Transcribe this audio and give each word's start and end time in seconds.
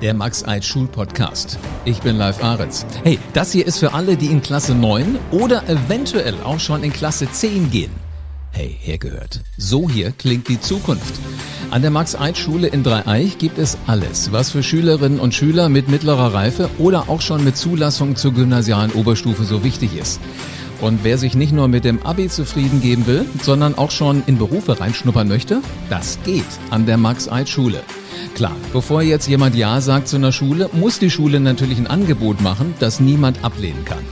der 0.00 0.14
Max 0.14 0.46
Eid 0.46 0.64
Schul. 0.64 0.88
Ich 1.84 2.00
bin 2.00 2.16
Live 2.16 2.42
Aretz. 2.42 2.86
Hey, 3.04 3.18
das 3.32 3.52
hier 3.52 3.66
ist 3.66 3.78
für 3.78 3.92
alle, 3.92 4.16
die 4.16 4.26
in 4.26 4.42
Klasse 4.42 4.74
9 4.74 5.18
oder 5.30 5.68
eventuell 5.68 6.34
auch 6.44 6.60
schon 6.60 6.82
in 6.82 6.92
Klasse 6.92 7.30
10 7.30 7.70
gehen. 7.70 7.92
Hey, 8.52 8.76
hergehört. 8.80 9.40
So 9.56 9.88
hier 9.88 10.10
klingt 10.12 10.48
die 10.48 10.60
Zukunft. 10.60 11.14
An 11.70 11.82
der 11.82 11.90
Max-Eid-Schule 11.90 12.66
in 12.66 12.82
Dreieich 12.82 13.38
gibt 13.38 13.58
es 13.58 13.78
alles, 13.86 14.32
was 14.32 14.50
für 14.50 14.62
Schülerinnen 14.62 15.20
und 15.20 15.34
Schüler 15.34 15.68
mit 15.68 15.88
mittlerer 15.88 16.34
Reife 16.34 16.68
oder 16.78 17.08
auch 17.08 17.20
schon 17.20 17.44
mit 17.44 17.56
Zulassung 17.56 18.16
zur 18.16 18.32
gymnasialen 18.32 18.92
Oberstufe 18.92 19.44
so 19.44 19.62
wichtig 19.62 19.96
ist. 19.96 20.20
Und 20.80 21.00
wer 21.02 21.18
sich 21.18 21.34
nicht 21.34 21.52
nur 21.52 21.68
mit 21.68 21.84
dem 21.84 22.02
Abi 22.06 22.28
zufrieden 22.28 22.80
geben 22.80 23.06
will, 23.06 23.26
sondern 23.42 23.76
auch 23.76 23.90
schon 23.90 24.22
in 24.26 24.38
Berufe 24.38 24.80
reinschnuppern 24.80 25.28
möchte, 25.28 25.60
das 25.90 26.18
geht 26.24 26.46
an 26.70 26.86
der 26.86 26.96
Max-Eid-Schule. 26.96 27.82
Klar, 28.34 28.56
bevor 28.72 29.02
jetzt 29.02 29.28
jemand 29.28 29.54
Ja 29.54 29.80
sagt 29.80 30.08
zu 30.08 30.16
einer 30.16 30.32
Schule, 30.32 30.70
muss 30.72 30.98
die 30.98 31.10
Schule 31.10 31.38
natürlich 31.38 31.78
ein 31.78 31.86
Angebot 31.86 32.40
machen, 32.40 32.74
das 32.78 32.98
niemand 32.98 33.44
ablehnen 33.44 33.84
kann. 33.84 34.04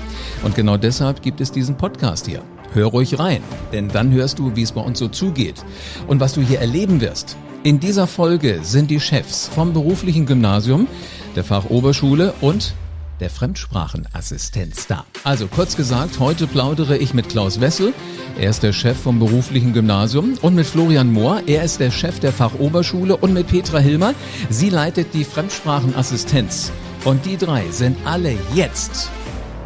Und 0.42 0.54
genau 0.54 0.76
deshalb 0.76 1.22
gibt 1.22 1.40
es 1.40 1.50
diesen 1.50 1.76
Podcast 1.76 2.26
hier. 2.26 2.42
Hör 2.74 2.86
ruhig 2.88 3.18
rein, 3.18 3.42
denn 3.72 3.88
dann 3.88 4.12
hörst 4.12 4.38
du, 4.38 4.54
wie 4.54 4.62
es 4.62 4.72
bei 4.72 4.82
uns 4.82 4.98
so 4.98 5.08
zugeht 5.08 5.64
und 6.06 6.20
was 6.20 6.34
du 6.34 6.42
hier 6.42 6.60
erleben 6.60 7.00
wirst. 7.00 7.36
In 7.62 7.80
dieser 7.80 8.06
Folge 8.06 8.60
sind 8.62 8.90
die 8.90 9.00
Chefs 9.00 9.48
vom 9.48 9.72
beruflichen 9.72 10.26
Gymnasium, 10.26 10.86
der 11.34 11.44
Fachoberschule 11.44 12.34
und 12.42 12.74
der 13.20 13.30
Fremdsprachenassistenz 13.30 14.86
da. 14.86 15.04
Also 15.24 15.46
kurz 15.46 15.76
gesagt, 15.76 16.18
heute 16.18 16.46
plaudere 16.46 16.96
ich 16.96 17.14
mit 17.14 17.28
Klaus 17.28 17.60
Wessel, 17.60 17.92
er 18.38 18.50
ist 18.50 18.62
der 18.62 18.72
Chef 18.72 18.98
vom 18.98 19.18
beruflichen 19.18 19.72
Gymnasium 19.72 20.38
und 20.42 20.54
mit 20.54 20.66
Florian 20.66 21.12
Mohr, 21.12 21.42
er 21.46 21.62
ist 21.62 21.80
der 21.80 21.90
Chef 21.90 22.20
der 22.20 22.32
Fachoberschule 22.32 23.16
und 23.16 23.32
mit 23.32 23.48
Petra 23.48 23.78
Hilmer, 23.78 24.14
sie 24.50 24.70
leitet 24.70 25.14
die 25.14 25.24
Fremdsprachenassistenz. 25.24 26.72
Und 27.04 27.24
die 27.26 27.36
drei 27.36 27.68
sind 27.70 27.96
alle 28.04 28.36
jetzt 28.54 29.10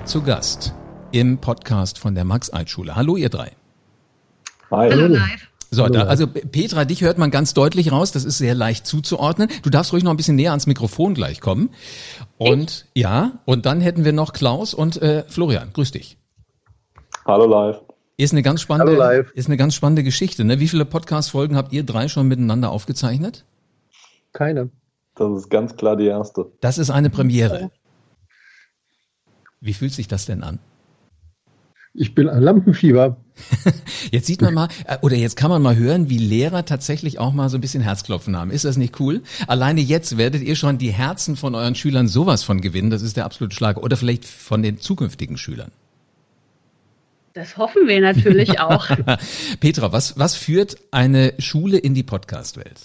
zu 0.05 0.23
Gast 0.23 0.75
im 1.13 1.39
Podcast 1.39 1.99
von 1.99 2.15
der 2.15 2.25
Max-Eid-Schule. 2.25 2.97
Hallo 2.97 3.17
ihr 3.17 3.29
drei. 3.29 3.53
Hi. 4.71 4.91
Hallo 4.91 5.07
live. 5.07 5.52
So, 5.75 5.89
da, 5.89 6.03
also 6.03 6.27
Petra, 6.27 6.85
dich 6.85 7.01
hört 7.01 7.17
man 7.17 7.31
ganz 7.31 7.55
deutlich 7.55 7.93
raus. 7.93 8.13
Das 8.13 8.27
ist 8.27 8.37
sehr 8.37 8.55
leicht 8.55 8.87
zuzuordnen. 8.87 9.49
Du 9.63 9.71
darfst 9.71 9.95
ruhig 9.95 10.05
noch 10.05 10.11
ein 10.11 10.19
bisschen 10.19 10.37
näher 10.37 10.51
ans 10.51 10.67
Mikrofon 10.67 11.15
gleich 11.15 11.41
kommen. 11.41 11.71
Und 12.37 12.85
ich? 12.93 13.03
ja, 13.03 13.41
und 13.47 13.65
dann 13.65 13.81
hätten 13.81 14.05
wir 14.05 14.13
noch 14.13 14.35
Klaus 14.35 14.75
und 14.75 15.01
äh, 15.01 15.25
Florian. 15.29 15.73
Grüß 15.73 15.93
dich. 15.93 16.19
Hallo 17.25 17.47
live. 17.47 17.81
Ist 18.19 18.33
eine 18.33 18.43
ganz 18.43 18.61
spannende, 18.61 18.93
Hallo 18.93 19.03
live. 19.03 19.33
ist 19.33 19.47
eine 19.47 19.57
ganz 19.57 19.75
spannende 19.75 20.03
Geschichte. 20.03 20.45
Ne? 20.45 20.61
Wie 20.61 20.69
viele 20.69 20.85
Podcast-Folgen 20.85 21.57
habt 21.57 21.73
ihr 21.73 21.85
drei 21.85 22.09
schon 22.09 22.29
miteinander 22.29 22.71
aufgezeichnet? 22.71 23.47
Keine. 24.35 24.69
Das 25.15 25.31
ist 25.39 25.49
ganz 25.49 25.75
klar 25.77 25.97
die 25.97 26.07
erste. 26.07 26.53
Das 26.61 26.77
ist 26.77 26.91
eine 26.91 27.09
Premiere. 27.09 27.71
Wie 29.61 29.73
fühlt 29.73 29.95
sich 29.95 30.07
das 30.07 30.27
denn 30.27 30.43
an? 30.43 30.59
Ich 31.95 32.15
bin 32.15 32.29
ein 32.29 32.43
Lampenfieber. 32.43 33.19
Jetzt 34.11 34.27
sieht 34.27 34.41
man 34.41 34.55
mal, 34.55 34.69
äh, 34.87 34.99
oder 35.03 35.17
jetzt 35.17 35.37
kann 35.37 35.51
man 35.51 35.63
mal 35.63 35.77
hören, 35.77 36.09
wie 36.11 36.19
Lehrer 36.19 36.65
tatsächlich 36.65 37.19
auch 37.19 37.33
mal 37.33 37.49
so 37.49 37.59
ein 37.59 37.61
bisschen 37.61 37.83
Herzklopfen 37.83 38.37
haben. 38.37 38.51
Ist 38.51 38.65
das 38.65 38.77
nicht 38.77 39.01
cool? 39.01 39.23
Alleine 39.47 39.81
jetzt 39.81 40.17
werdet 40.19 40.43
ihr 40.43 40.55
schon 40.57 40.79
die 40.79 40.93
Herzen 40.93 41.37
von 41.37 41.55
euren 41.55 41.75
Schülern 41.75 42.09
sowas 42.09 42.45
von 42.45 42.61
gewinnen. 42.61 42.91
Das 42.91 43.03
ist 43.03 43.17
der 43.17 43.25
absolute 43.25 43.55
Schlag. 43.55 43.79
Oder 43.79 43.97
vielleicht 43.97 44.25
von 44.25 44.63
den 44.63 44.79
zukünftigen 44.79 45.37
Schülern. 45.37 45.71
Das 47.35 47.57
hoffen 47.57 47.89
wir 47.89 48.01
natürlich 48.01 48.61
auch. 48.61 48.89
Petra, 49.61 49.93
was, 49.93 50.19
was 50.19 50.35
führt 50.35 50.77
eine 50.91 51.35
Schule 51.39 51.79
in 51.79 51.95
die 51.95 52.03
Podcast-Welt? 52.03 52.83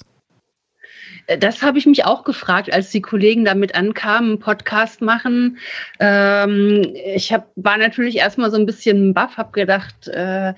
Das 1.39 1.61
habe 1.61 1.77
ich 1.77 1.85
mich 1.85 2.05
auch 2.05 2.23
gefragt, 2.23 2.71
als 2.71 2.89
die 2.89 3.01
Kollegen 3.01 3.43
damit 3.43 3.75
ankamen, 3.75 4.39
Podcast 4.39 5.01
machen. 5.01 5.57
Ähm, 5.99 6.93
ich 7.15 7.33
hab, 7.33 7.51
war 7.55 7.77
natürlich 7.77 8.17
erstmal 8.17 8.49
so 8.49 8.57
ein 8.57 8.65
bisschen 8.65 9.13
baff, 9.13 9.35
habe 9.35 9.51
gedacht, 9.51 10.07
äh, 10.07 10.53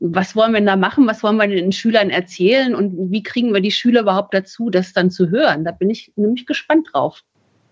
was 0.00 0.34
wollen 0.36 0.52
wir 0.52 0.60
denn 0.60 0.66
da 0.66 0.76
machen? 0.76 1.06
Was 1.06 1.22
wollen 1.22 1.36
wir 1.36 1.46
den 1.46 1.72
Schülern 1.72 2.10
erzählen? 2.10 2.74
Und 2.74 3.10
wie 3.10 3.22
kriegen 3.22 3.54
wir 3.54 3.60
die 3.60 3.70
Schüler 3.70 4.00
überhaupt 4.00 4.34
dazu, 4.34 4.70
das 4.70 4.92
dann 4.92 5.10
zu 5.10 5.30
hören? 5.30 5.64
Da 5.64 5.70
bin 5.70 5.88
ich 5.88 6.12
nämlich 6.16 6.46
gespannt 6.46 6.88
drauf. 6.92 7.22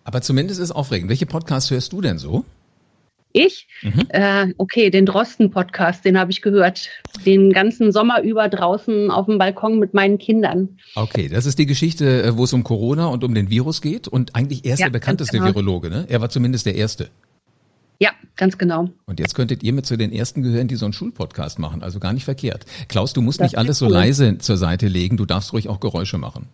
Aber 0.05 0.21
zumindest 0.21 0.61
ist 0.61 0.71
aufregend. 0.71 1.11
Welche 1.11 1.27
Podcasts 1.27 1.71
hörst 1.71 1.93
du 1.93 2.01
denn 2.01 2.19
so? 2.19 2.45
Ich? 3.37 3.67
Mhm. 3.83 4.07
Äh, 4.11 4.55
okay, 4.59 4.91
den 4.91 5.07
Drosten-Podcast, 5.07 6.05
den 6.05 6.17
habe 6.17 6.31
ich 6.31 6.41
gehört. 6.41 6.89
Den 7.27 7.53
ganzen 7.53 7.91
Sommer 7.91 8.23
über 8.23 8.49
draußen 8.49 9.11
auf 9.11 9.27
dem 9.27 9.39
Balkon 9.39 9.81
mit 9.81 9.93
meinen 9.93 10.19
Kindern. 10.19 10.79
Okay, 10.95 11.29
das 11.29 11.45
ist 11.45 11.59
die 11.59 11.67
Geschichte, 11.67 12.23
äh, 12.23 12.37
wo 12.37 12.45
es 12.45 12.53
um 12.53 12.63
Corona 12.63 13.07
und 13.07 13.25
um 13.25 13.35
den 13.35 13.51
Virus 13.51 13.83
geht. 13.83 14.07
Und 14.07 14.37
eigentlich 14.37 14.65
er 14.65 14.75
ist 14.75 14.81
ja, 14.81 14.87
der 14.87 14.93
bekannteste 14.93 15.39
genau. 15.39 15.49
Virologe, 15.49 15.91
ne? 15.91 16.07
Er 16.09 16.21
war 16.21 16.31
zumindest 16.31 16.65
der 16.65 16.77
Erste. 16.77 17.11
Ja, 17.99 18.13
ganz 18.37 18.57
genau. 18.57 18.89
Und 19.07 19.19
jetzt 19.19 19.35
könntet 19.35 19.65
ihr 19.65 19.73
mit 19.73 19.85
zu 19.85 19.97
den 19.97 20.13
Ersten 20.13 20.43
gehören, 20.43 20.69
die 20.69 20.77
so 20.77 20.87
einen 20.87 20.93
Schulpodcast 20.93 21.59
machen. 21.59 21.83
Also 21.83 21.99
gar 21.99 22.13
nicht 22.13 22.25
verkehrt. 22.25 22.67
Klaus, 22.87 23.15
du 23.15 23.21
musst 23.21 23.41
das 23.41 23.51
nicht 23.51 23.59
alles 23.59 23.79
so 23.79 23.89
leise 23.89 24.39
zur 24.39 24.57
Seite 24.57 24.87
legen. 24.87 25.17
Du 25.17 25.27
darfst 25.27 25.53
ruhig 25.53 25.69
auch 25.69 25.81
Geräusche 25.81 26.19
machen. 26.19 26.47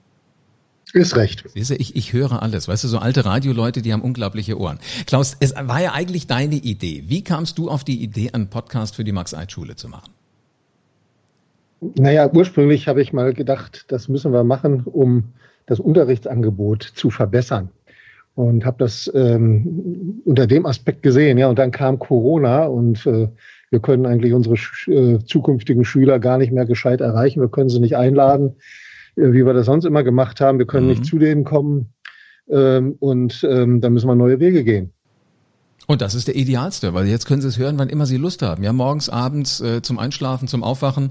Ist 0.93 1.17
recht. 1.17 1.45
Siehst 1.55 1.71
du, 1.71 1.75
ich, 1.75 1.95
ich 1.95 2.13
höre 2.13 2.43
alles. 2.43 2.67
Weißt 2.67 2.83
du, 2.83 2.89
so 2.89 2.99
alte 2.99 3.25
Radioleute, 3.25 3.81
die 3.81 3.93
haben 3.93 4.03
unglaubliche 4.03 4.59
Ohren. 4.59 4.79
Klaus, 5.07 5.37
es 5.39 5.55
war 5.55 5.81
ja 5.81 5.93
eigentlich 5.93 6.27
deine 6.27 6.57
Idee. 6.57 7.05
Wie 7.07 7.23
kamst 7.23 7.59
du 7.59 7.69
auf 7.69 7.85
die 7.85 8.03
Idee, 8.03 8.31
einen 8.33 8.49
Podcast 8.49 8.97
für 8.97 9.05
die 9.05 9.13
Max-Eid-Schule 9.13 9.77
zu 9.77 9.89
machen? 9.89 10.13
Naja, 11.81 12.31
ursprünglich 12.33 12.89
habe 12.89 13.01
ich 13.01 13.13
mal 13.13 13.33
gedacht, 13.33 13.85
das 13.89 14.09
müssen 14.09 14.33
wir 14.33 14.45
machen, 14.45 14.83
um 14.85 15.33
das 15.67 15.81
Unterrichtsangebot 15.81 16.83
zu 16.83 17.11
verbessern. 17.11 17.71
Und 18.35 18.65
habe 18.65 18.77
das 18.79 19.11
ähm, 19.15 20.23
unter 20.25 20.47
dem 20.47 20.67
Aspekt 20.67 21.03
gesehen. 21.03 21.39
Ja, 21.39 21.49
und 21.49 21.59
dann 21.59 21.71
kam 21.71 21.99
Corona 21.99 22.65
und 22.65 23.07
äh, 23.07 23.29
wir 23.71 23.81
können 23.81 24.07
eigentlich 24.07 24.33
unsere 24.33 24.57
äh, 24.87 25.19
zukünftigen 25.25 25.85
Schüler 25.85 26.19
gar 26.19 26.39
nicht 26.39 26.53
mehr 26.53 26.67
gescheit 26.67 27.01
erreichen. 27.01 27.41
Wir 27.41 27.49
können 27.49 27.69
sie 27.69 27.81
nicht 27.81 27.97
einladen. 27.97 28.57
Äh, 29.21 29.33
wie 29.33 29.45
wir 29.45 29.53
das 29.53 29.67
sonst 29.67 29.85
immer 29.85 30.03
gemacht 30.03 30.41
haben. 30.41 30.59
Wir 30.59 30.67
können 30.67 30.87
mhm. 30.87 30.93
nicht 30.93 31.05
zu 31.05 31.19
denen 31.19 31.45
kommen 31.45 31.93
ähm, 32.49 32.97
und 32.99 33.47
ähm, 33.49 33.81
da 33.81 33.91
müssen 33.91 34.09
wir 34.09 34.15
neue 34.15 34.41
Wege 34.41 34.65
gehen. 34.65 34.93
Und 35.87 36.03
das 36.03 36.15
ist 36.15 36.29
der 36.29 36.37
idealste, 36.37 36.95
weil 36.95 37.07
jetzt 37.07 37.27
können 37.27 37.43
Sie 37.43 37.49
es 37.49 37.59
hören, 37.59 37.77
wann 37.79 37.89
immer 37.89 38.07
Sie 38.07 38.17
Lust 38.17 38.43
haben. 38.43 38.63
Ja, 38.63 38.73
morgens, 38.73 39.09
abends, 39.09 39.61
äh, 39.61 39.83
zum 39.83 39.99
Einschlafen, 39.99 40.47
zum 40.47 40.63
Aufwachen, 40.63 41.11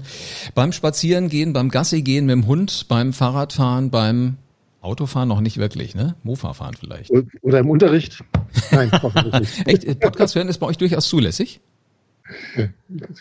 beim 0.54 0.72
Spazierengehen, 0.72 1.52
beim 1.52 1.68
Gassi 1.68 2.00
gehen 2.00 2.24
mit 2.24 2.32
dem 2.32 2.46
Hund, 2.46 2.86
beim 2.88 3.12
Fahrradfahren, 3.12 3.90
beim 3.90 4.36
Autofahren 4.80 5.28
noch 5.28 5.42
nicht 5.42 5.58
wirklich, 5.58 5.94
ne? 5.94 6.14
Mofa 6.22 6.54
fahren 6.54 6.74
vielleicht. 6.80 7.10
Oder 7.42 7.58
im 7.58 7.68
Unterricht? 7.68 8.24
Nein, 8.70 8.90
hoffentlich 9.02 9.40
nicht. 9.40 9.66
Echt, 9.86 10.00
Podcast 10.00 10.34
hören 10.34 10.48
ist 10.48 10.58
bei 10.58 10.66
euch 10.66 10.78
durchaus 10.78 11.08
zulässig? 11.08 11.60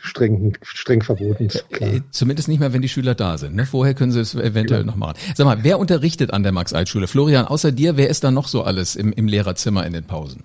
Streng, 0.02 0.58
streng 0.62 1.02
verboten. 1.02 1.48
Klar. 1.72 1.94
Äh, 1.94 2.02
zumindest 2.12 2.48
nicht 2.48 2.60
mehr, 2.60 2.74
wenn 2.74 2.82
die 2.82 2.90
Schüler 2.90 3.16
da 3.16 3.38
sind. 3.38 3.56
Ne? 3.56 3.66
Vorher 3.66 3.94
können 3.94 4.12
sie 4.12 4.20
es 4.20 4.36
eventuell 4.36 4.82
ja. 4.82 4.86
noch 4.86 4.96
machen. 4.96 5.16
Sag 5.36 5.46
mal, 5.46 5.60
wer 5.64 5.80
unterrichtet 5.80 6.34
an 6.34 6.44
der 6.44 6.52
Max-Eid-Schule? 6.52 7.08
Florian, 7.08 7.46
außer 7.46 7.72
dir, 7.72 7.98
wer 7.98 8.10
ist 8.10 8.24
da 8.24 8.32
noch 8.32 8.48
so 8.48 8.64
alles 8.64 8.96
im, 8.96 9.12
im 9.14 9.28
Lehrerzimmer 9.28 9.86
in 9.86 9.94
den 9.94 10.06
Pausen? 10.06 10.44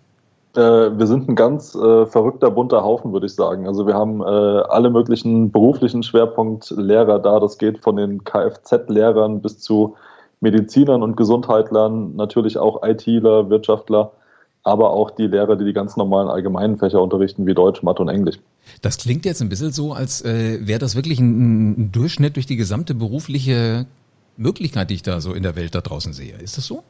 Äh, 0.56 0.60
wir 0.60 1.06
sind 1.06 1.28
ein 1.28 1.34
ganz 1.34 1.74
äh, 1.74 2.06
verrückter, 2.06 2.50
bunter 2.50 2.82
Haufen, 2.84 3.12
würde 3.12 3.26
ich 3.26 3.34
sagen. 3.34 3.66
Also 3.66 3.86
wir 3.86 3.94
haben 3.94 4.20
äh, 4.20 4.24
alle 4.24 4.90
möglichen 4.90 5.50
beruflichen 5.50 6.02
Schwerpunktlehrer 6.02 7.18
da. 7.18 7.40
Das 7.40 7.58
geht 7.58 7.78
von 7.78 7.96
den 7.96 8.24
Kfz-Lehrern 8.24 9.42
bis 9.42 9.58
zu 9.58 9.96
Medizinern 10.40 11.02
und 11.02 11.16
Gesundheitlern, 11.16 12.14
natürlich 12.16 12.58
auch 12.58 12.82
ITler, 12.82 13.50
Wirtschaftler 13.50 14.12
aber 14.64 14.90
auch 14.90 15.10
die 15.10 15.26
Lehrer, 15.26 15.56
die 15.56 15.64
die 15.64 15.74
ganz 15.74 15.96
normalen 15.96 16.28
allgemeinen 16.28 16.78
Fächer 16.78 17.00
unterrichten, 17.00 17.46
wie 17.46 17.54
Deutsch, 17.54 17.82
Mathe 17.82 18.02
und 18.02 18.08
Englisch. 18.08 18.40
Das 18.80 18.96
klingt 18.96 19.26
jetzt 19.26 19.42
ein 19.42 19.50
bisschen 19.50 19.72
so, 19.72 19.92
als 19.92 20.24
äh, 20.24 20.66
wäre 20.66 20.78
das 20.78 20.96
wirklich 20.96 21.20
ein, 21.20 21.70
ein 21.72 21.92
Durchschnitt 21.92 22.36
durch 22.36 22.46
die 22.46 22.56
gesamte 22.56 22.94
berufliche 22.94 23.86
Möglichkeit, 24.38 24.90
die 24.90 24.94
ich 24.94 25.02
da 25.02 25.20
so 25.20 25.34
in 25.34 25.42
der 25.42 25.54
Welt 25.54 25.74
da 25.74 25.82
draußen 25.82 26.14
sehe. 26.14 26.36
Ist 26.38 26.56
das 26.56 26.66
so? 26.66 26.82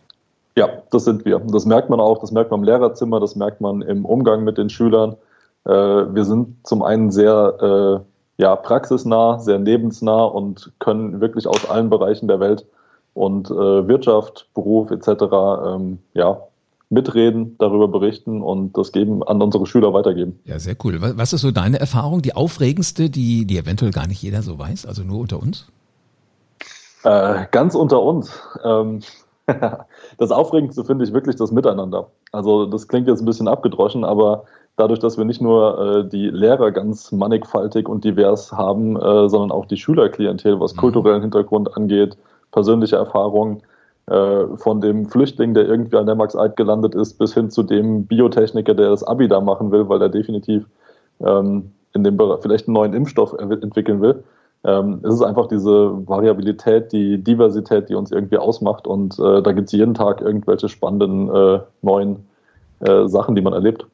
Ja, 0.56 0.68
das 0.92 1.04
sind 1.04 1.24
wir. 1.24 1.40
Das 1.40 1.66
merkt 1.66 1.90
man 1.90 1.98
auch, 1.98 2.20
das 2.20 2.30
merkt 2.30 2.52
man 2.52 2.60
im 2.60 2.64
Lehrerzimmer, 2.64 3.18
das 3.18 3.34
merkt 3.34 3.60
man 3.60 3.82
im 3.82 4.04
Umgang 4.04 4.44
mit 4.44 4.56
den 4.56 4.70
Schülern. 4.70 5.16
Äh, 5.64 5.72
wir 5.72 6.24
sind 6.24 6.64
zum 6.64 6.84
einen 6.84 7.10
sehr 7.10 8.04
äh, 8.38 8.42
ja, 8.42 8.54
praxisnah, 8.54 9.40
sehr 9.40 9.58
lebensnah 9.58 10.24
und 10.24 10.72
können 10.78 11.20
wirklich 11.20 11.48
aus 11.48 11.68
allen 11.68 11.90
Bereichen 11.90 12.28
der 12.28 12.38
Welt 12.38 12.66
und 13.14 13.50
äh, 13.50 13.88
Wirtschaft, 13.88 14.48
Beruf 14.54 14.92
etc. 14.92 15.08
Ähm, 15.66 15.98
ja, 16.14 16.40
mitreden, 16.90 17.56
darüber 17.58 17.88
berichten 17.88 18.42
und 18.42 18.76
das 18.76 18.92
geben 18.92 19.22
an 19.22 19.40
unsere 19.42 19.66
Schüler 19.66 19.92
weitergeben. 19.92 20.38
Ja, 20.44 20.58
sehr 20.58 20.76
cool. 20.84 20.98
Was 21.00 21.32
ist 21.32 21.40
so 21.40 21.50
deine 21.50 21.80
Erfahrung, 21.80 22.22
die 22.22 22.34
aufregendste, 22.34 23.10
die, 23.10 23.46
die 23.46 23.58
eventuell 23.58 23.90
gar 23.90 24.06
nicht 24.06 24.22
jeder 24.22 24.42
so 24.42 24.58
weiß, 24.58 24.86
also 24.86 25.02
nur 25.02 25.20
unter 25.20 25.40
uns? 25.40 25.66
Äh, 27.04 27.46
ganz 27.50 27.74
unter 27.74 28.02
uns. 28.02 28.32
Ähm, 28.64 29.00
das 30.18 30.30
Aufregendste 30.30 30.84
finde 30.84 31.04
ich 31.04 31.12
wirklich 31.12 31.36
das 31.36 31.52
Miteinander. 31.52 32.10
Also 32.32 32.66
das 32.66 32.88
klingt 32.88 33.08
jetzt 33.08 33.20
ein 33.20 33.26
bisschen 33.26 33.48
abgedroschen, 33.48 34.04
aber 34.04 34.44
dadurch, 34.76 35.00
dass 35.00 35.18
wir 35.18 35.24
nicht 35.24 35.40
nur 35.40 35.78
äh, 35.78 36.08
die 36.08 36.28
Lehrer 36.28 36.70
ganz 36.70 37.12
mannigfaltig 37.12 37.88
und 37.88 38.04
divers 38.04 38.52
haben, 38.52 38.96
äh, 38.96 39.28
sondern 39.28 39.52
auch 39.52 39.66
die 39.66 39.76
Schülerklientel, 39.76 40.60
was 40.60 40.74
mhm. 40.74 40.80
kulturellen 40.80 41.22
Hintergrund 41.22 41.76
angeht, 41.76 42.16
persönliche 42.52 42.96
Erfahrungen, 42.96 43.62
von 44.06 44.80
dem 44.82 45.06
Flüchtling, 45.06 45.54
der 45.54 45.66
irgendwie 45.66 45.96
an 45.96 46.04
der 46.04 46.14
Max-Eid 46.14 46.56
gelandet 46.56 46.94
ist, 46.94 47.18
bis 47.18 47.32
hin 47.32 47.50
zu 47.50 47.62
dem 47.62 48.06
Biotechniker, 48.06 48.74
der 48.74 48.90
das 48.90 49.02
Abi 49.02 49.28
da 49.28 49.40
machen 49.40 49.72
will, 49.72 49.88
weil 49.88 50.02
er 50.02 50.10
definitiv 50.10 50.66
ähm, 51.20 51.72
in 51.94 52.04
dem 52.04 52.16
Bereich 52.16 52.40
vielleicht 52.42 52.68
einen 52.68 52.74
neuen 52.74 52.92
Impfstoff 52.92 53.32
entwickeln 53.38 54.02
will. 54.02 54.22
Ähm, 54.64 55.00
es 55.02 55.14
ist 55.14 55.22
einfach 55.22 55.46
diese 55.46 56.06
Variabilität, 56.06 56.92
die 56.92 57.22
Diversität, 57.22 57.88
die 57.88 57.94
uns 57.94 58.10
irgendwie 58.10 58.38
ausmacht 58.38 58.86
und 58.86 59.18
äh, 59.18 59.42
da 59.42 59.52
gibt 59.52 59.68
es 59.68 59.72
jeden 59.72 59.94
Tag 59.94 60.20
irgendwelche 60.22 60.68
spannenden 60.68 61.28
äh, 61.34 61.60
neuen 61.82 62.26
äh, 62.80 63.06
Sachen, 63.06 63.34
die 63.34 63.42
man 63.42 63.52
erlebt. 63.52 63.86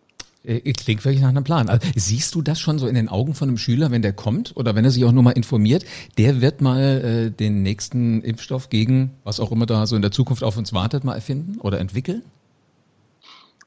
Äh, 0.43 0.73
klingt 0.73 1.05
wirklich 1.05 1.21
nach 1.21 1.29
einem 1.29 1.45
Plan. 1.45 1.69
Also, 1.69 1.87
siehst 1.97 2.35
du 2.35 2.43
das 2.43 2.59
schon 2.59 2.79
so 2.79 2.87
in 2.87 2.95
den 2.95 3.09
Augen 3.09 3.35
von 3.35 3.49
einem 3.49 3.59
Schüler, 3.59 3.91
wenn 3.91 4.03
der 4.03 4.13
kommt 4.13 4.57
oder 4.57 4.75
wenn 4.75 4.85
er 4.85 4.91
sich 4.91 5.05
auch 5.05 5.13
nur 5.13 5.23
mal 5.23 5.33
informiert, 5.33 5.85
der 6.17 6.41
wird 6.41 6.61
mal 6.61 6.81
äh, 6.81 7.31
den 7.31 7.63
nächsten 7.63 8.23
Impfstoff 8.23 8.71
gegen 8.71 9.11
was 9.25 9.39
auch 9.41 9.53
immer 9.53 9.67
da 9.67 9.87
so 9.87 9.97
in 9.97 10.03
der 10.03 10.13
Zukunft 10.13 10.43
auf 10.43 10.57
uns 10.57 10.73
wartet, 10.73 11.05
mal 11.05 11.15
erfinden 11.15 11.61
oder 11.61 11.79
entwickeln? 11.79 12.23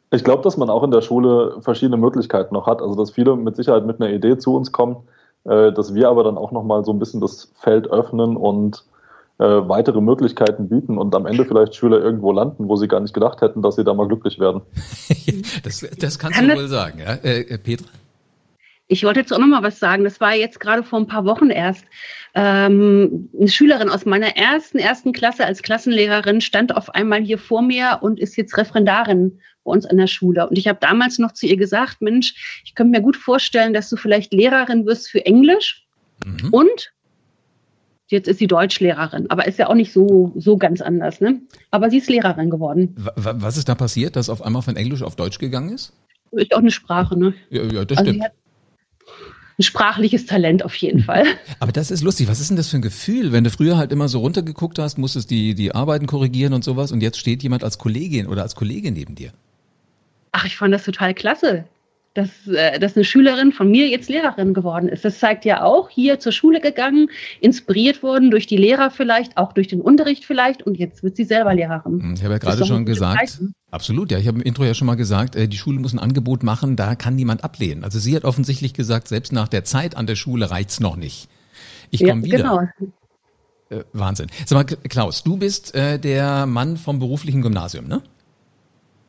Ich 0.09 0.23
glaube, 0.23 0.43
dass 0.43 0.57
man 0.57 0.69
auch 0.69 0.83
in 0.83 0.91
der 0.91 1.01
Schule 1.01 1.57
verschiedene 1.61 1.97
Möglichkeiten 1.97 2.53
noch 2.53 2.67
hat. 2.67 2.81
Also 2.81 2.95
dass 2.95 3.11
viele 3.11 3.35
mit 3.35 3.55
Sicherheit 3.55 3.85
mit 3.85 3.99
einer 3.99 4.11
Idee 4.11 4.37
zu 4.37 4.55
uns 4.55 4.71
kommen, 4.71 4.97
äh, 5.43 5.71
dass 5.71 5.93
wir 5.93 6.09
aber 6.09 6.23
dann 6.23 6.37
auch 6.37 6.51
noch 6.51 6.63
mal 6.63 6.83
so 6.85 6.91
ein 6.91 6.99
bisschen 6.99 7.21
das 7.21 7.51
Feld 7.55 7.87
öffnen 7.87 8.35
und 8.35 8.83
äh, 9.39 9.45
weitere 9.45 9.99
Möglichkeiten 9.99 10.69
bieten 10.69 10.97
und 10.97 11.15
am 11.15 11.25
Ende 11.25 11.45
vielleicht 11.45 11.75
Schüler 11.75 11.99
irgendwo 11.99 12.31
landen, 12.31 12.67
wo 12.67 12.75
sie 12.75 12.87
gar 12.87 12.99
nicht 12.99 13.13
gedacht 13.13 13.41
hätten, 13.41 13.61
dass 13.61 13.75
sie 13.75 13.83
da 13.83 13.93
mal 13.93 14.07
glücklich 14.07 14.39
werden. 14.39 14.61
das, 15.63 15.87
das 15.99 16.19
kannst 16.19 16.37
Kann 16.37 16.47
du 16.47 16.55
wohl 16.55 16.67
sagen, 16.67 16.99
ja, 16.99 17.13
äh, 17.15 17.41
äh, 17.41 17.57
Petra? 17.57 17.87
Ich 18.87 19.03
wollte 19.03 19.21
jetzt 19.21 19.33
auch 19.33 19.39
noch 19.39 19.47
mal 19.47 19.63
was 19.63 19.79
sagen. 19.79 20.03
Das 20.03 20.21
war 20.21 20.35
jetzt 20.35 20.59
gerade 20.59 20.83
vor 20.83 20.99
ein 20.99 21.07
paar 21.07 21.25
Wochen 21.25 21.49
erst. 21.49 21.83
Ähm, 22.35 23.29
eine 23.37 23.47
Schülerin 23.47 23.89
aus 23.89 24.05
meiner 24.05 24.37
ersten, 24.37 24.77
ersten 24.77 25.13
Klasse 25.13 25.45
als 25.45 25.63
Klassenlehrerin 25.63 26.41
stand 26.41 26.75
auf 26.75 26.93
einmal 26.93 27.21
hier 27.21 27.39
vor 27.39 27.63
mir 27.63 27.99
und 28.01 28.19
ist 28.19 28.35
jetzt 28.35 28.55
Referendarin 28.55 29.39
bei 29.63 29.71
uns 29.71 29.85
an 29.87 29.97
der 29.97 30.07
Schule. 30.07 30.47
Und 30.47 30.57
ich 30.57 30.67
habe 30.67 30.79
damals 30.79 31.17
noch 31.17 31.31
zu 31.31 31.47
ihr 31.47 31.57
gesagt, 31.57 32.01
Mensch, 32.01 32.61
ich 32.65 32.75
könnte 32.75 32.91
mir 32.91 33.01
gut 33.01 33.17
vorstellen, 33.17 33.73
dass 33.73 33.89
du 33.89 33.95
vielleicht 33.95 34.31
Lehrerin 34.31 34.85
wirst 34.85 35.09
für 35.09 35.25
Englisch 35.25 35.87
mhm. 36.23 36.49
und 36.51 36.93
Jetzt 38.13 38.27
ist 38.27 38.37
sie 38.37 38.45
Deutschlehrerin, 38.45 39.25
aber 39.31 39.47
ist 39.47 39.57
ja 39.57 39.67
auch 39.69 39.73
nicht 39.73 39.91
so, 39.91 40.31
so 40.35 40.55
ganz 40.55 40.81
anders, 40.81 41.19
ne? 41.19 41.41
Aber 41.71 41.89
sie 41.89 41.97
ist 41.97 42.07
Lehrerin 42.11 42.51
geworden. 42.51 42.95
Was 43.15 43.57
ist 43.57 43.67
da 43.67 43.73
passiert, 43.73 44.15
dass 44.15 44.29
auf 44.29 44.43
einmal 44.43 44.61
von 44.61 44.75
Englisch 44.75 45.01
auf 45.01 45.15
Deutsch 45.15 45.39
gegangen 45.39 45.73
ist? 45.73 45.93
Ist 46.29 46.53
auch 46.53 46.59
eine 46.59 46.69
Sprache, 46.69 47.17
ne? 47.17 47.33
Ja, 47.49 47.63
ja 47.63 47.85
das 47.85 47.97
also 47.97 48.11
stimmt. 48.11 48.25
Ein 49.57 49.63
sprachliches 49.63 50.27
Talent 50.27 50.63
auf 50.63 50.75
jeden 50.75 51.01
Fall. 51.01 51.25
Aber 51.59 51.71
das 51.71 51.89
ist 51.89 52.03
lustig. 52.03 52.27
Was 52.27 52.39
ist 52.39 52.51
denn 52.51 52.57
das 52.57 52.69
für 52.69 52.77
ein 52.77 52.83
Gefühl, 52.83 53.31
wenn 53.31 53.45
du 53.45 53.49
früher 53.49 53.77
halt 53.77 53.91
immer 53.91 54.07
so 54.07 54.19
runtergeguckt 54.19 54.77
hast, 54.77 54.99
musstest 54.99 55.31
die, 55.31 55.55
die 55.55 55.73
Arbeiten 55.73 56.05
korrigieren 56.05 56.53
und 56.53 56.63
sowas 56.63 56.91
und 56.91 57.01
jetzt 57.01 57.17
steht 57.17 57.41
jemand 57.41 57.63
als 57.63 57.79
Kollegin 57.79 58.27
oder 58.27 58.43
als 58.43 58.53
Kollege 58.53 58.91
neben 58.91 59.15
dir? 59.15 59.31
Ach, 60.33 60.45
ich 60.45 60.55
fand 60.55 60.71
das 60.71 60.83
total 60.83 61.15
klasse 61.15 61.65
dass, 62.13 62.47
äh, 62.47 62.79
dass 62.79 62.95
eine 62.95 63.03
Schülerin 63.03 63.51
von 63.51 63.69
mir 63.69 63.87
jetzt 63.87 64.09
Lehrerin 64.09 64.53
geworden 64.53 64.87
ist. 64.87 65.03
Das 65.03 65.19
zeigt 65.19 65.45
ja 65.45 65.63
auch, 65.63 65.89
hier 65.89 66.19
zur 66.19 66.31
Schule 66.31 66.61
gegangen, 66.61 67.09
inspiriert 67.41 68.03
worden 68.03 68.29
durch 68.29 68.45
die 68.45 68.57
Lehrer 68.57 68.91
vielleicht, 68.91 69.37
auch 69.37 69.53
durch 69.53 69.67
den 69.67 69.81
Unterricht 69.81 70.25
vielleicht 70.25 70.63
und 70.63 70.77
jetzt 70.77 71.03
wird 71.03 71.15
sie 71.15 71.23
selber 71.23 71.53
Lehrerin. 71.53 72.01
Hm, 72.01 72.13
ich 72.15 72.23
habe 72.23 72.33
ja 72.33 72.39
gerade 72.39 72.65
schon 72.65 72.85
gesagt, 72.85 73.19
Zeichen. 73.19 73.55
absolut, 73.71 74.11
ja, 74.11 74.19
ich 74.19 74.27
habe 74.27 74.37
im 74.39 74.43
Intro 74.43 74.63
ja 74.63 74.73
schon 74.73 74.87
mal 74.87 74.95
gesagt, 74.95 75.35
äh, 75.35 75.47
die 75.47 75.57
Schule 75.57 75.79
muss 75.79 75.93
ein 75.93 75.99
Angebot 75.99 76.43
machen, 76.43 76.75
da 76.75 76.95
kann 76.95 77.15
niemand 77.15 77.43
ablehnen. 77.43 77.83
Also 77.83 77.99
sie 77.99 78.15
hat 78.15 78.25
offensichtlich 78.25 78.73
gesagt, 78.73 79.07
selbst 79.07 79.33
nach 79.33 79.47
der 79.47 79.63
Zeit 79.63 79.97
an 79.97 80.05
der 80.05 80.15
Schule 80.15 80.51
reicht's 80.51 80.79
noch 80.79 80.95
nicht. 80.95 81.29
Ich 81.89 82.03
komme 82.03 82.21
ja, 82.21 82.33
wieder. 82.33 82.37
Genau. 82.37 82.61
Äh, 83.69 83.83
Wahnsinn. 83.93 84.27
Sag 84.45 84.55
mal, 84.55 84.77
Klaus, 84.89 85.23
du 85.23 85.37
bist 85.37 85.73
äh, 85.73 85.97
der 85.97 86.45
Mann 86.45 86.77
vom 86.77 86.99
beruflichen 86.99 87.41
Gymnasium, 87.41 87.87
ne? 87.87 88.01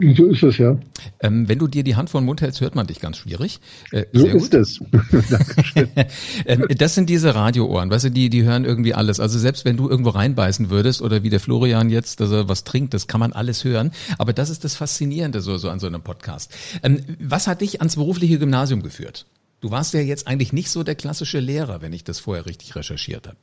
So 0.00 0.26
ist 0.26 0.42
es, 0.42 0.58
ja. 0.58 0.76
Ähm, 1.20 1.48
wenn 1.48 1.58
du 1.58 1.68
dir 1.68 1.84
die 1.84 1.94
Hand 1.94 2.10
vor 2.10 2.20
den 2.20 2.26
Mund 2.26 2.40
hältst, 2.40 2.60
hört 2.60 2.74
man 2.74 2.86
dich 2.86 2.98
ganz 2.98 3.16
schwierig. 3.18 3.60
Äh, 3.92 4.06
so 4.12 4.26
ist 4.26 4.50
gut. 4.50 4.54
es. 4.54 4.80
ähm, 6.46 6.66
das 6.76 6.94
sind 6.96 7.08
diese 7.08 7.34
Radioohren, 7.34 7.90
weißt 7.90 8.06
du, 8.06 8.10
die, 8.10 8.28
die 8.28 8.42
hören 8.42 8.64
irgendwie 8.64 8.92
alles. 8.94 9.20
Also 9.20 9.38
selbst 9.38 9.64
wenn 9.64 9.76
du 9.76 9.88
irgendwo 9.88 10.10
reinbeißen 10.10 10.68
würdest 10.68 11.00
oder 11.00 11.22
wie 11.22 11.30
der 11.30 11.38
Florian 11.38 11.90
jetzt, 11.90 12.20
dass 12.20 12.32
er 12.32 12.48
was 12.48 12.64
trinkt, 12.64 12.92
das 12.92 13.06
kann 13.06 13.20
man 13.20 13.32
alles 13.32 13.62
hören. 13.62 13.92
Aber 14.18 14.32
das 14.32 14.50
ist 14.50 14.64
das 14.64 14.74
Faszinierende 14.74 15.40
so, 15.40 15.56
so 15.58 15.70
an 15.70 15.78
so 15.78 15.86
einem 15.86 16.02
Podcast. 16.02 16.52
Ähm, 16.82 17.00
was 17.20 17.46
hat 17.46 17.60
dich 17.60 17.80
ans 17.80 17.94
berufliche 17.94 18.38
Gymnasium 18.38 18.82
geführt? 18.82 19.26
Du 19.60 19.70
warst 19.70 19.94
ja 19.94 20.00
jetzt 20.00 20.26
eigentlich 20.26 20.52
nicht 20.52 20.70
so 20.70 20.82
der 20.82 20.96
klassische 20.96 21.38
Lehrer, 21.38 21.82
wenn 21.82 21.92
ich 21.92 22.04
das 22.04 22.18
vorher 22.18 22.46
richtig 22.46 22.74
recherchiert 22.74 23.28
habe. 23.28 23.38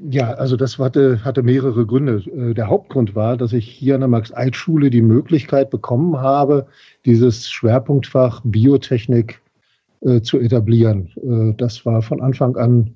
Ja, 0.00 0.34
also 0.34 0.56
das 0.56 0.78
hatte, 0.78 1.24
hatte 1.24 1.42
mehrere 1.42 1.84
Gründe. 1.84 2.22
Äh, 2.30 2.54
der 2.54 2.68
Hauptgrund 2.68 3.14
war, 3.14 3.36
dass 3.36 3.52
ich 3.52 3.68
hier 3.68 3.94
an 3.94 4.00
der 4.00 4.08
Max-Eid-Schule 4.08 4.90
die 4.90 5.02
Möglichkeit 5.02 5.70
bekommen 5.70 6.18
habe, 6.18 6.66
dieses 7.04 7.50
Schwerpunktfach 7.50 8.42
Biotechnik 8.44 9.40
äh, 10.00 10.20
zu 10.20 10.38
etablieren. 10.38 11.10
Äh, 11.16 11.54
das 11.56 11.84
war 11.84 12.02
von 12.02 12.20
Anfang 12.20 12.56
an 12.56 12.94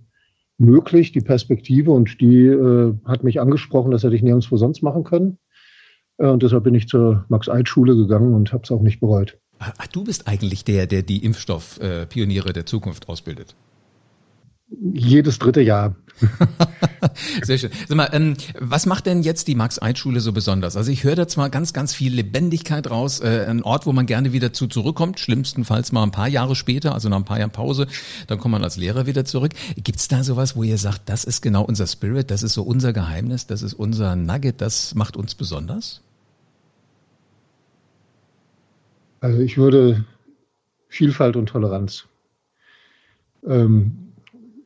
möglich, 0.58 1.10
die 1.10 1.20
Perspektive, 1.20 1.90
und 1.90 2.20
die 2.20 2.46
äh, 2.46 2.94
hat 3.04 3.24
mich 3.24 3.40
angesprochen, 3.40 3.90
das 3.90 4.04
hätte 4.04 4.14
ich 4.14 4.22
nirgendwo 4.22 4.56
sonst 4.56 4.82
machen 4.82 5.02
können. 5.02 5.38
Äh, 6.18 6.26
und 6.26 6.42
deshalb 6.42 6.62
bin 6.62 6.74
ich 6.74 6.86
zur 6.86 7.24
Max-Eid-Schule 7.28 7.96
gegangen 7.96 8.34
und 8.34 8.52
habe 8.52 8.62
es 8.62 8.70
auch 8.70 8.82
nicht 8.82 9.00
bereut. 9.00 9.38
Ach, 9.58 9.86
du 9.88 10.04
bist 10.04 10.28
eigentlich 10.28 10.64
der, 10.64 10.86
der 10.86 11.02
die 11.02 11.24
Impfstoffpioniere 11.24 12.52
der 12.52 12.66
Zukunft 12.66 13.08
ausbildet. 13.08 13.54
Jedes 14.80 15.38
dritte 15.38 15.60
Jahr. 15.60 15.94
Sehr 17.42 17.58
schön. 17.58 17.70
Sag 17.88 17.96
mal, 17.96 18.08
ähm, 18.12 18.36
was 18.58 18.86
macht 18.86 19.06
denn 19.06 19.22
jetzt 19.22 19.48
die 19.48 19.54
Max-Eid-Schule 19.54 20.20
so 20.20 20.32
besonders? 20.32 20.76
Also 20.76 20.90
ich 20.90 21.04
höre 21.04 21.16
da 21.16 21.28
zwar 21.28 21.50
ganz, 21.50 21.72
ganz 21.72 21.94
viel 21.94 22.14
Lebendigkeit 22.14 22.90
raus, 22.90 23.20
äh, 23.20 23.46
ein 23.48 23.62
Ort, 23.62 23.86
wo 23.86 23.92
man 23.92 24.06
gerne 24.06 24.32
wieder 24.32 24.52
zu 24.52 24.66
zurückkommt, 24.66 25.18
schlimmstenfalls 25.18 25.92
mal 25.92 26.02
ein 26.02 26.10
paar 26.10 26.28
Jahre 26.28 26.54
später, 26.54 26.94
also 26.94 27.08
nach 27.08 27.16
ein 27.16 27.24
paar 27.24 27.38
Jahren 27.38 27.50
Pause, 27.50 27.86
dann 28.26 28.38
kommt 28.38 28.52
man 28.52 28.64
als 28.64 28.76
Lehrer 28.76 29.06
wieder 29.06 29.24
zurück. 29.24 29.52
Gibt's 29.76 30.08
da 30.08 30.22
sowas, 30.22 30.56
wo 30.56 30.62
ihr 30.62 30.78
sagt, 30.78 31.02
das 31.06 31.24
ist 31.24 31.42
genau 31.42 31.62
unser 31.62 31.86
Spirit, 31.86 32.30
das 32.30 32.42
ist 32.42 32.54
so 32.54 32.62
unser 32.62 32.92
Geheimnis, 32.92 33.46
das 33.46 33.62
ist 33.62 33.74
unser 33.74 34.16
Nugget, 34.16 34.60
das 34.60 34.94
macht 34.94 35.16
uns 35.16 35.34
besonders? 35.34 36.02
Also 39.20 39.40
ich 39.40 39.56
würde 39.56 40.04
Vielfalt 40.88 41.36
und 41.36 41.46
Toleranz. 41.46 42.06
Ähm, 43.46 44.11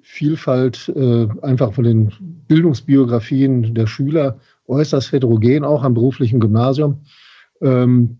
Vielfalt 0.08 0.88
äh, 0.94 1.26
einfach 1.43 1.75
von 1.75 1.82
den 1.82 2.12
Bildungsbiografien 2.47 3.75
der 3.75 3.89
Schüler 3.89 4.39
äußerst 4.69 5.10
heterogen, 5.10 5.65
auch 5.65 5.82
am 5.82 5.94
beruflichen 5.94 6.39
Gymnasium. 6.39 7.01
Ähm, 7.60 8.19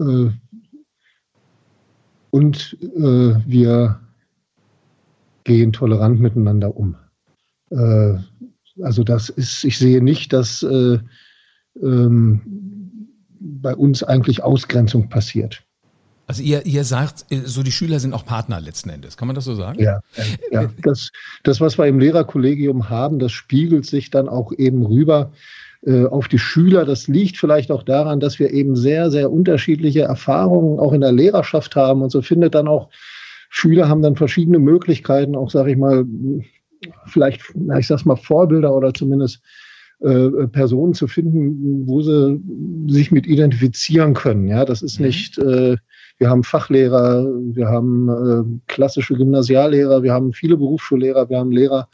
äh, 0.00 0.30
und 2.30 2.76
äh, 2.80 3.34
wir 3.46 4.00
gehen 5.44 5.72
tolerant 5.72 6.20
miteinander 6.20 6.76
um. 6.76 6.96
Äh, 7.70 8.14
also 8.82 9.04
das 9.04 9.28
ist, 9.28 9.62
ich 9.62 9.78
sehe 9.78 10.02
nicht, 10.02 10.32
dass 10.32 10.64
äh, 10.64 10.98
ähm, 11.80 12.40
bei 13.38 13.76
uns 13.76 14.02
eigentlich 14.02 14.42
Ausgrenzung 14.42 15.08
passiert. 15.08 15.65
Also 16.26 16.42
ihr, 16.42 16.66
ihr 16.66 16.84
sagt, 16.84 17.26
äh, 17.30 17.42
so 17.44 17.62
die 17.62 17.72
Schüler 17.72 18.00
sind 18.00 18.12
auch 18.12 18.24
Partner 18.24 18.60
letzten 18.60 18.90
Endes. 18.90 19.16
Kann 19.16 19.28
man 19.28 19.34
das 19.34 19.44
so 19.44 19.54
sagen? 19.54 19.80
Ja, 19.80 20.00
ja. 20.50 20.68
Das, 20.82 21.10
das, 21.44 21.60
was 21.60 21.78
wir 21.78 21.86
im 21.86 22.00
Lehrerkollegium 22.00 22.90
haben, 22.90 23.18
das 23.18 23.32
spiegelt 23.32 23.86
sich 23.86 24.10
dann 24.10 24.28
auch 24.28 24.52
eben 24.52 24.84
rüber 24.84 25.32
äh, 25.86 26.04
auf 26.04 26.26
die 26.28 26.38
Schüler. 26.38 26.84
Das 26.84 27.06
liegt 27.06 27.36
vielleicht 27.36 27.70
auch 27.70 27.84
daran, 27.84 28.18
dass 28.18 28.38
wir 28.38 28.50
eben 28.50 28.74
sehr, 28.74 29.10
sehr 29.10 29.30
unterschiedliche 29.30 30.02
Erfahrungen 30.02 30.80
auch 30.80 30.92
in 30.92 31.00
der 31.00 31.12
Lehrerschaft 31.12 31.76
haben. 31.76 32.02
Und 32.02 32.10
so 32.10 32.22
findet 32.22 32.54
dann 32.54 32.66
auch, 32.66 32.90
Schüler 33.48 33.88
haben 33.88 34.02
dann 34.02 34.16
verschiedene 34.16 34.58
Möglichkeiten, 34.58 35.36
auch, 35.36 35.50
sage 35.50 35.70
ich 35.70 35.76
mal, 35.76 36.04
vielleicht, 37.06 37.42
ich 37.78 37.86
sag's 37.86 38.04
mal, 38.04 38.16
Vorbilder 38.16 38.74
oder 38.74 38.92
zumindest 38.92 39.40
äh, 40.00 40.46
Personen 40.48 40.94
zu 40.94 41.06
finden, 41.06 41.86
wo 41.86 42.02
sie 42.02 42.40
sich 42.88 43.12
mit 43.12 43.26
identifizieren 43.26 44.14
können. 44.14 44.48
Ja, 44.48 44.64
das 44.64 44.82
ist 44.82 44.98
mhm. 44.98 45.06
nicht 45.06 45.38
äh, 45.38 45.76
wir 46.18 46.30
haben 46.30 46.44
Fachlehrer, 46.44 47.24
wir 47.24 47.68
haben 47.68 48.08
äh, 48.08 48.72
klassische 48.72 49.14
Gymnasiallehrer, 49.14 50.02
wir 50.02 50.12
haben 50.12 50.32
viele 50.32 50.56
Berufsschullehrer, 50.56 51.28
wir 51.28 51.38
haben 51.38 51.52
Lehrer, 51.52 51.88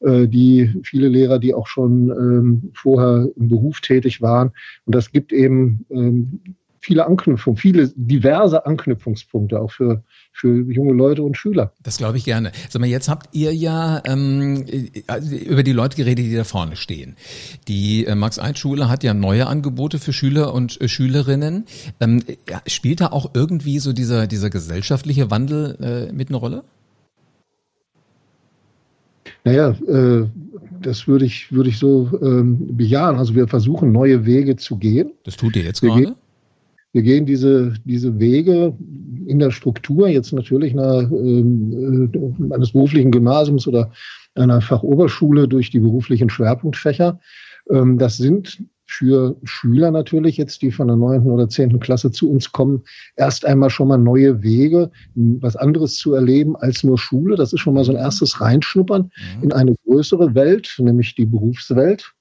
äh, 0.00 0.26
die 0.26 0.72
viele 0.82 1.08
Lehrer, 1.08 1.38
die 1.38 1.54
auch 1.54 1.66
schon 1.66 2.10
ähm, 2.10 2.70
vorher 2.74 3.28
im 3.36 3.48
Beruf 3.48 3.80
tätig 3.80 4.20
waren. 4.22 4.52
Und 4.86 4.94
das 4.94 5.12
gibt 5.12 5.32
eben 5.32 5.86
ähm, 5.90 6.40
viele 6.80 7.06
Anknüpfungen, 7.06 7.56
viele 7.56 7.92
diverse 7.94 8.64
Anknüpfungspunkte 8.64 9.60
auch 9.60 9.70
für, 9.70 10.02
für 10.32 10.62
junge 10.72 10.94
Leute 10.94 11.22
und 11.22 11.36
Schüler. 11.36 11.72
Das 11.82 11.98
glaube 11.98 12.16
ich 12.16 12.24
gerne. 12.24 12.52
Sag 12.70 12.80
mal, 12.80 12.88
jetzt 12.88 13.08
habt 13.08 13.34
ihr 13.34 13.54
ja 13.54 14.02
ähm, 14.06 14.64
äh, 14.66 15.44
über 15.44 15.62
die 15.62 15.72
Leute 15.72 15.96
geredet, 15.96 16.24
die 16.24 16.34
da 16.34 16.44
vorne 16.44 16.76
stehen. 16.76 17.16
Die 17.68 18.06
äh, 18.06 18.14
Max-Eid-Schule 18.14 18.88
hat 18.88 19.04
ja 19.04 19.12
neue 19.12 19.46
Angebote 19.46 19.98
für 19.98 20.14
Schüler 20.14 20.54
und 20.54 20.80
äh, 20.80 20.88
Schülerinnen. 20.88 21.66
Ähm, 22.00 22.22
ja, 22.48 22.62
spielt 22.66 23.02
da 23.02 23.08
auch 23.08 23.30
irgendwie 23.34 23.78
so 23.78 23.92
dieser, 23.92 24.26
dieser 24.26 24.48
gesellschaftliche 24.48 25.30
Wandel 25.30 25.76
äh, 26.10 26.12
mit 26.12 26.28
eine 26.28 26.38
Rolle? 26.38 26.64
Naja, 29.44 29.70
äh, 29.86 30.26
das 30.80 31.06
würde 31.06 31.26
ich, 31.26 31.52
würde 31.52 31.68
ich 31.68 31.78
so 31.78 32.10
ähm, 32.22 32.76
bejahen. 32.76 33.16
Also 33.16 33.34
wir 33.34 33.48
versuchen 33.48 33.92
neue 33.92 34.24
Wege 34.24 34.56
zu 34.56 34.76
gehen. 34.76 35.12
Das 35.24 35.36
tut 35.36 35.56
ihr 35.56 35.62
jetzt 35.62 35.82
wir 35.82 35.90
gerade? 35.90 36.16
Wir 36.92 37.02
gehen 37.02 37.26
diese, 37.26 37.74
diese 37.84 38.18
Wege 38.18 38.76
in 39.26 39.38
der 39.38 39.50
Struktur, 39.50 40.08
jetzt 40.08 40.32
natürlich 40.32 40.72
einer, 40.72 41.02
ähm, 41.12 42.10
äh, 42.12 42.54
eines 42.54 42.72
beruflichen 42.72 43.12
Gymnasiums 43.12 43.66
oder 43.68 43.92
einer 44.34 44.60
Fachoberschule 44.60 45.46
durch 45.46 45.70
die 45.70 45.80
beruflichen 45.80 46.30
Schwerpunktfächer. 46.30 47.20
Ähm, 47.70 47.98
das 47.98 48.16
sind 48.16 48.64
für 48.90 49.36
Schüler 49.44 49.92
natürlich 49.92 50.36
jetzt, 50.36 50.62
die 50.62 50.72
von 50.72 50.88
der 50.88 50.96
neunten 50.96 51.30
oder 51.30 51.48
zehnten 51.48 51.78
Klasse 51.78 52.10
zu 52.10 52.28
uns 52.28 52.50
kommen, 52.50 52.82
erst 53.14 53.44
einmal 53.44 53.70
schon 53.70 53.86
mal 53.86 53.98
neue 53.98 54.42
Wege, 54.42 54.90
was 55.14 55.54
anderes 55.54 55.94
zu 55.94 56.14
erleben 56.14 56.56
als 56.56 56.82
nur 56.82 56.98
Schule. 56.98 57.36
Das 57.36 57.52
ist 57.52 57.60
schon 57.60 57.74
mal 57.74 57.84
so 57.84 57.92
ein 57.92 57.98
erstes 57.98 58.40
Reinschnuppern 58.40 59.02
mhm. 59.36 59.42
in 59.44 59.52
eine 59.52 59.76
größere 59.86 60.34
Welt, 60.34 60.74
nämlich 60.78 61.14
die 61.14 61.26
Berufswelt. 61.26 62.12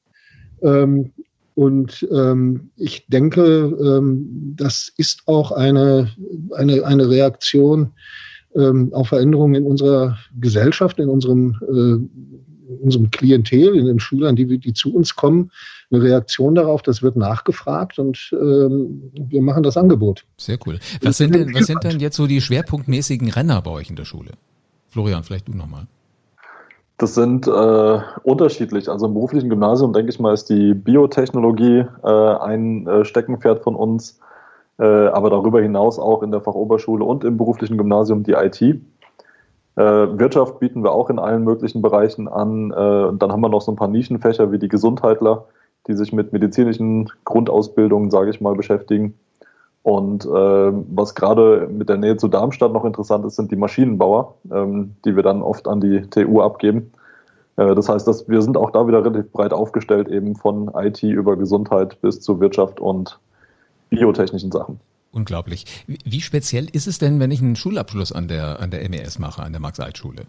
Ähm, 0.61 1.11
und 1.59 2.07
ähm, 2.09 2.69
ich 2.77 3.05
denke, 3.07 3.41
ähm, 3.41 4.53
das 4.55 4.93
ist 4.95 5.23
auch 5.25 5.51
eine, 5.51 6.09
eine, 6.55 6.85
eine 6.85 7.09
Reaktion 7.09 7.91
ähm, 8.55 8.93
auf 8.93 9.09
Veränderungen 9.09 9.55
in 9.55 9.65
unserer 9.65 10.17
Gesellschaft, 10.39 10.99
in 10.99 11.09
unserem, 11.09 11.57
äh, 11.67 12.81
unserem 12.81 13.11
Klientel, 13.11 13.75
in 13.75 13.87
den 13.87 13.99
Schülern, 13.99 14.37
die, 14.37 14.57
die 14.57 14.71
zu 14.71 14.95
uns 14.95 15.17
kommen, 15.17 15.51
eine 15.91 16.01
Reaktion 16.01 16.55
darauf. 16.55 16.81
Das 16.81 17.01
wird 17.01 17.17
nachgefragt 17.17 17.99
und 17.99 18.33
ähm, 18.39 19.11
wir 19.13 19.41
machen 19.41 19.63
das 19.63 19.75
Angebot. 19.75 20.23
Sehr 20.37 20.59
cool. 20.65 20.79
Was 21.01 21.17
sind 21.17 21.35
denn, 21.35 21.53
was 21.53 21.67
sind 21.67 21.83
denn 21.83 21.99
jetzt 21.99 22.15
so 22.15 22.25
die 22.25 22.39
schwerpunktmäßigen 22.39 23.31
Renner 23.31 23.61
bei 23.61 23.71
euch 23.71 23.89
in 23.89 23.97
der 23.97 24.05
Schule? 24.05 24.31
Florian, 24.87 25.25
vielleicht 25.25 25.49
du 25.49 25.53
nochmal. 25.53 25.87
Das 26.99 27.15
sind 27.15 27.47
äh, 27.47 27.99
unterschiedlich. 28.23 28.89
Also 28.89 29.07
im 29.07 29.13
beruflichen 29.15 29.49
Gymnasium, 29.49 29.93
denke 29.93 30.11
ich 30.11 30.19
mal, 30.19 30.33
ist 30.33 30.49
die 30.49 30.75
Biotechnologie 30.75 31.85
äh, 32.03 32.07
ein 32.07 32.85
äh, 32.87 33.05
Steckenpferd 33.05 33.63
von 33.63 33.75
uns 33.75 34.19
äh, 34.79 35.07
aber 35.07 35.29
darüber 35.29 35.61
hinaus 35.61 35.99
auch 35.99 36.23
in 36.23 36.31
der 36.31 36.41
Fachoberschule 36.41 37.03
und 37.03 37.25
im 37.25 37.37
beruflichen 37.37 37.77
Gymnasium 37.77 38.23
die 38.23 38.31
IT. 38.31 38.61
Äh, 38.61 38.79
Wirtschaft 39.75 40.59
bieten 40.59 40.83
wir 40.83 40.93
auch 40.93 41.09
in 41.09 41.19
allen 41.19 41.43
möglichen 41.43 41.81
Bereichen 41.81 42.27
an. 42.27 42.71
Äh, 42.71 43.05
und 43.05 43.21
dann 43.21 43.31
haben 43.31 43.41
wir 43.41 43.49
noch 43.49 43.61
so 43.61 43.73
ein 43.73 43.75
paar 43.75 43.89
Nischenfächer 43.89 44.51
wie 44.51 44.59
die 44.59 44.69
Gesundheitler, 44.69 45.45
die 45.87 45.93
sich 45.93 46.13
mit 46.13 46.31
medizinischen 46.31 47.11
Grundausbildungen, 47.25 48.09
sage 48.09 48.29
ich 48.29 48.39
mal, 48.39 48.55
beschäftigen. 48.55 49.19
Und 49.89 50.23
äh, 50.23 50.29
was 50.29 51.15
gerade 51.15 51.67
mit 51.67 51.89
der 51.89 51.97
Nähe 51.97 52.15
zu 52.15 52.27
Darmstadt 52.27 52.73
noch 52.73 52.85
interessant 52.85 53.25
ist, 53.25 53.37
sind 53.37 53.49
die 53.49 53.55
Maschinenbauer, 53.55 54.35
ähm, 54.53 54.95
die 55.03 55.15
wir 55.15 55.23
dann 55.23 55.41
oft 55.41 55.67
an 55.67 55.81
die 55.81 56.01
TU 56.01 56.41
abgeben. 56.41 56.91
Äh, 57.55 57.73
das 57.73 57.89
heißt, 57.89 58.07
dass 58.07 58.29
wir 58.29 58.43
sind 58.43 58.55
auch 58.55 58.69
da 58.69 58.87
wieder 58.87 59.03
relativ 59.03 59.31
breit 59.31 59.51
aufgestellt, 59.51 60.07
eben 60.07 60.35
von 60.35 60.69
IT 60.75 61.01
über 61.01 61.35
Gesundheit 61.37 61.99
bis 62.01 62.21
zu 62.21 62.39
Wirtschaft 62.39 62.79
und 62.79 63.19
biotechnischen 63.89 64.51
Sachen. 64.51 64.79
Unglaublich. 65.11 65.65
Wie 65.87 66.21
speziell 66.21 66.67
ist 66.71 66.85
es 66.85 66.99
denn, 66.99 67.19
wenn 67.19 67.31
ich 67.31 67.41
einen 67.41 67.55
Schulabschluss 67.55 68.11
an 68.11 68.27
der, 68.27 68.59
an 68.59 68.69
der 68.69 68.87
MES 68.87 69.17
mache, 69.17 69.41
an 69.41 69.53
der 69.53 69.59
Max-Alt-Schule? 69.59 70.21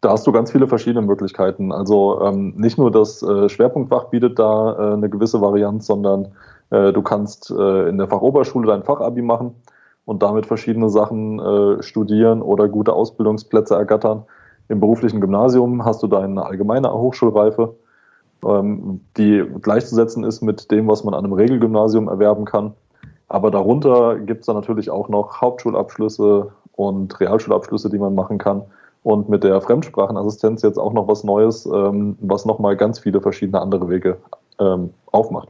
Da 0.00 0.12
hast 0.12 0.28
du 0.28 0.30
ganz 0.30 0.52
viele 0.52 0.68
verschiedene 0.68 1.04
Möglichkeiten. 1.04 1.72
Also 1.72 2.22
ähm, 2.22 2.54
nicht 2.56 2.78
nur 2.78 2.92
das 2.92 3.20
äh, 3.24 3.48
Schwerpunktfach 3.48 4.10
bietet 4.10 4.38
da 4.38 4.74
äh, 4.74 4.92
eine 4.92 5.10
gewisse 5.10 5.40
Varianz, 5.40 5.88
sondern 5.88 6.28
du 6.70 7.02
kannst 7.02 7.50
äh, 7.50 7.88
in 7.88 7.98
der 7.98 8.08
Fachoberschule 8.08 8.66
dein 8.66 8.82
Fachabi 8.82 9.22
machen 9.22 9.54
und 10.04 10.22
damit 10.22 10.46
verschiedene 10.46 10.88
Sachen 10.88 11.38
äh, 11.38 11.82
studieren 11.82 12.42
oder 12.42 12.68
gute 12.68 12.92
Ausbildungsplätze 12.92 13.74
ergattern. 13.74 14.24
Im 14.68 14.80
beruflichen 14.80 15.20
Gymnasium 15.20 15.84
hast 15.84 16.02
du 16.02 16.06
deine 16.06 16.44
allgemeine 16.44 16.92
Hochschulreife 16.92 17.74
ähm, 18.44 19.00
die 19.16 19.44
gleichzusetzen 19.60 20.24
ist 20.24 20.40
mit 20.40 20.70
dem, 20.70 20.88
was 20.88 21.04
man 21.04 21.14
an 21.14 21.24
einem 21.24 21.34
Regelgymnasium 21.34 22.08
erwerben 22.08 22.44
kann. 22.44 22.72
Aber 23.28 23.50
darunter 23.50 24.18
gibt 24.18 24.40
es 24.40 24.46
dann 24.46 24.56
natürlich 24.56 24.90
auch 24.90 25.08
noch 25.08 25.40
Hauptschulabschlüsse 25.40 26.52
und 26.72 27.20
Realschulabschlüsse, 27.20 27.90
die 27.90 27.98
man 27.98 28.14
machen 28.14 28.38
kann. 28.38 28.62
Und 29.02 29.28
mit 29.28 29.44
der 29.44 29.60
Fremdsprachenassistenz 29.60 30.62
jetzt 30.62 30.78
auch 30.78 30.92
noch 30.92 31.08
was 31.08 31.24
Neues, 31.24 31.66
ähm, 31.66 32.18
was 32.20 32.44
nochmal 32.44 32.76
ganz 32.76 32.98
viele 32.98 33.20
verschiedene 33.20 33.60
andere 33.60 33.88
Wege 33.88 34.18
ähm, 34.60 34.90
aufmacht. 35.06 35.48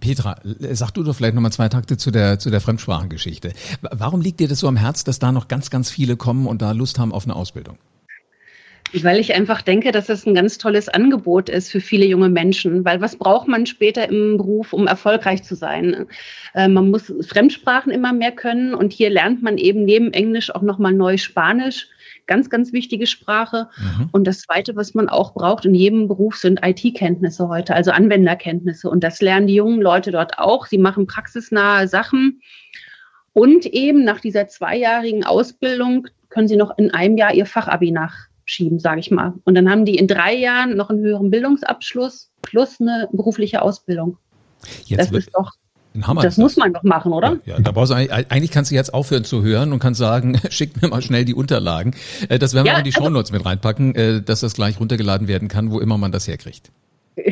Petra, 0.00 0.36
sag 0.44 0.92
du 0.92 1.02
doch 1.02 1.14
vielleicht 1.14 1.34
nochmal 1.34 1.52
zwei 1.52 1.68
Takte 1.68 1.96
zu 1.96 2.10
der, 2.10 2.38
zu 2.38 2.50
der 2.50 2.60
Fremdsprachengeschichte. 2.60 3.52
Warum 3.82 4.20
liegt 4.20 4.40
dir 4.40 4.48
das 4.48 4.60
so 4.60 4.68
am 4.68 4.76
Herz, 4.76 5.04
dass 5.04 5.18
da 5.18 5.32
noch 5.32 5.48
ganz, 5.48 5.70
ganz 5.70 5.90
viele 5.90 6.16
kommen 6.16 6.46
und 6.46 6.62
da 6.62 6.72
Lust 6.72 6.98
haben 6.98 7.12
auf 7.12 7.24
eine 7.24 7.36
Ausbildung? 7.36 7.76
Weil 8.92 9.18
ich 9.18 9.34
einfach 9.34 9.62
denke, 9.62 9.90
dass 9.90 10.06
das 10.06 10.26
ein 10.26 10.34
ganz 10.34 10.58
tolles 10.58 10.88
Angebot 10.88 11.48
ist 11.48 11.70
für 11.70 11.80
viele 11.80 12.06
junge 12.06 12.28
Menschen. 12.28 12.84
Weil 12.84 13.00
was 13.00 13.16
braucht 13.16 13.48
man 13.48 13.66
später 13.66 14.08
im 14.08 14.36
Beruf, 14.36 14.72
um 14.72 14.86
erfolgreich 14.86 15.42
zu 15.42 15.56
sein? 15.56 16.06
Äh, 16.54 16.68
man 16.68 16.90
muss 16.90 17.12
Fremdsprachen 17.28 17.92
immer 17.92 18.12
mehr 18.12 18.32
können 18.32 18.74
und 18.74 18.92
hier 18.92 19.10
lernt 19.10 19.42
man 19.42 19.58
eben 19.58 19.84
neben 19.84 20.12
Englisch 20.12 20.54
auch 20.54 20.62
nochmal 20.62 20.92
neu 20.92 21.16
Spanisch. 21.18 21.88
Ganz, 22.26 22.50
ganz 22.50 22.72
wichtige 22.72 23.06
Sprache. 23.06 23.68
Mhm. 23.78 24.08
Und 24.12 24.26
das 24.26 24.40
Zweite, 24.40 24.76
was 24.76 24.94
man 24.94 25.08
auch 25.08 25.34
braucht 25.34 25.64
in 25.64 25.74
jedem 25.74 26.08
Beruf, 26.08 26.36
sind 26.36 26.60
IT-Kenntnisse 26.64 27.48
heute, 27.48 27.74
also 27.74 27.90
Anwenderkenntnisse. 27.90 28.90
Und 28.90 29.04
das 29.04 29.20
lernen 29.20 29.46
die 29.46 29.54
jungen 29.54 29.80
Leute 29.80 30.10
dort 30.10 30.38
auch. 30.38 30.66
Sie 30.66 30.78
machen 30.78 31.06
praxisnahe 31.06 31.88
Sachen. 31.88 32.40
Und 33.32 33.66
eben 33.66 34.04
nach 34.04 34.20
dieser 34.20 34.48
zweijährigen 34.48 35.24
Ausbildung 35.24 36.08
können 36.28 36.48
sie 36.48 36.56
noch 36.56 36.76
in 36.78 36.92
einem 36.92 37.16
Jahr 37.16 37.34
ihr 37.34 37.46
Fachabi 37.46 37.90
nach 37.90 38.14
schieben, 38.46 38.78
sage 38.78 39.00
ich 39.00 39.10
mal. 39.10 39.34
Und 39.44 39.54
dann 39.54 39.70
haben 39.70 39.84
die 39.84 39.96
in 39.96 40.06
drei 40.06 40.34
Jahren 40.34 40.76
noch 40.76 40.88
einen 40.88 41.00
höheren 41.00 41.30
Bildungsabschluss 41.30 42.30
plus 42.42 42.80
eine 42.80 43.08
berufliche 43.12 43.60
Ausbildung. 43.60 44.18
Jetzt 44.86 45.12
das 45.12 45.12
ist 45.12 45.30
doch 45.34 45.52
Hammer 46.04 46.22
das 46.22 46.36
muss 46.36 46.56
man 46.56 46.72
doch 46.72 46.82
machen, 46.82 47.12
oder? 47.12 47.38
Ja, 47.44 47.56
ja, 47.56 47.60
da 47.60 47.70
brauchst 47.70 47.92
du 47.92 47.94
eigentlich 47.94 48.50
kannst 48.50 48.70
du 48.70 48.74
jetzt 48.74 48.92
aufhören 48.92 49.24
zu 49.24 49.42
hören 49.42 49.72
und 49.72 49.78
kannst 49.78 49.98
sagen, 49.98 50.40
schick 50.50 50.82
mir 50.82 50.88
mal 50.88 51.02
schnell 51.02 51.24
die 51.24 51.34
Unterlagen. 51.34 51.94
Äh, 52.28 52.38
das 52.38 52.54
werden 52.54 52.66
wir 52.66 52.72
ja, 52.72 52.78
in 52.78 52.84
die 52.84 52.94
also, 52.94 53.04
Shownotes 53.04 53.30
mit 53.30 53.44
reinpacken, 53.44 53.94
äh, 53.94 54.22
dass 54.22 54.40
das 54.40 54.54
gleich 54.54 54.80
runtergeladen 54.80 55.28
werden 55.28 55.48
kann, 55.48 55.70
wo 55.70 55.78
immer 55.78 55.98
man 55.98 56.12
das 56.12 56.26
herkriegt. 56.26 56.72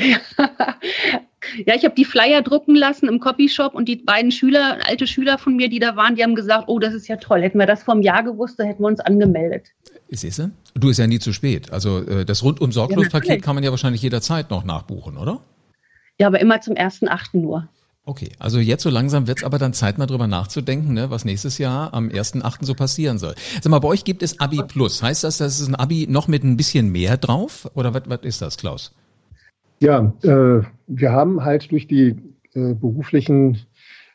Ja, 1.67 1.75
ich 1.75 1.85
habe 1.85 1.95
die 1.95 2.05
Flyer 2.05 2.43
drucken 2.43 2.75
lassen 2.75 3.09
im 3.09 3.21
Copyshop 3.21 3.75
und 3.75 3.87
die 3.89 3.97
beiden 3.97 4.33
Schüler, 4.33 4.79
alte 4.87 5.07
Schüler 5.07 5.39
von 5.39 5.57
mir, 5.57 5.69
die 5.69 5.79
da 5.79 5.97
waren, 5.97 6.17
die 6.17 6.23
haben 6.23 6.35
gesagt, 6.35 6.65
oh, 6.69 6.79
das 6.79 6.95
ist 6.95 7.09
ja 7.09 7.17
toll. 7.17 7.43
Hätten 7.43 7.59
wir 7.59 7.67
das 7.67 7.83
vor 7.83 7.95
einem 7.95 8.03
Jahr 8.03 8.23
gewusst, 8.23 8.59
da 8.59 8.65
hätten 8.65 8.83
wir 8.83 8.89
uns 8.89 9.01
angemeldet. 9.01 9.69
Siehst 10.11 10.39
du? 10.39 10.51
Du 10.75 10.89
ist 10.89 10.99
ja 10.99 11.07
nie 11.07 11.19
zu 11.19 11.33
spät. 11.33 11.73
Also 11.73 11.99
äh, 12.07 12.25
das 12.25 12.43
rundum 12.43 12.73
sorglos 12.73 13.09
Paket 13.09 13.31
ja, 13.31 13.39
kann 13.39 13.55
man 13.55 13.65
ja 13.65 13.71
wahrscheinlich 13.71 14.03
jederzeit 14.03 14.51
noch 14.51 14.65
nachbuchen, 14.65 15.17
oder? 15.17 15.41
Ja, 16.19 16.29
aber 16.29 16.41
immer 16.41 16.61
zum 16.61 16.75
1.8. 16.75 17.39
nur. 17.39 17.69
Okay, 18.07 18.29
also 18.39 18.59
jetzt 18.59 18.83
so 18.83 18.91
langsam 18.91 19.27
wird 19.27 19.39
es 19.39 19.45
aber 19.45 19.59
dann 19.59 19.73
Zeit, 19.73 19.97
mal 19.97 20.05
drüber 20.05 20.27
nachzudenken, 20.27 20.93
ne, 20.93 21.09
was 21.09 21.25
nächstes 21.25 21.57
Jahr 21.57 21.95
am 21.95 22.09
1.8. 22.09 22.65
so 22.65 22.75
passieren 22.75 23.19
soll. 23.19 23.35
Sag 23.63 23.71
mal, 23.71 23.79
bei 23.79 23.89
euch 23.89 24.05
gibt 24.05 24.23
es 24.23 24.41
Abi 24.41 24.63
Plus. 24.69 25.03
Heißt 25.03 25.25
das, 25.25 25.39
das 25.39 25.59
ist 25.59 25.69
ein 25.69 25.75
Abi 25.75 26.07
noch 26.09 26.29
mit 26.29 26.45
ein 26.45 26.59
bisschen 26.59 26.93
mehr 26.93 27.17
drauf? 27.17 27.71
Oder 27.75 27.95
was, 27.95 28.03
was 28.07 28.21
ist 28.23 28.43
das, 28.43 28.59
Klaus? 28.59 28.95
Ja, 29.81 30.13
äh, 30.23 30.63
wir 30.87 31.13
haben 31.13 31.43
halt 31.45 31.71
durch 31.71 31.89
die 31.89 32.17
äh, 32.53 32.75
beruflichen 32.75 33.59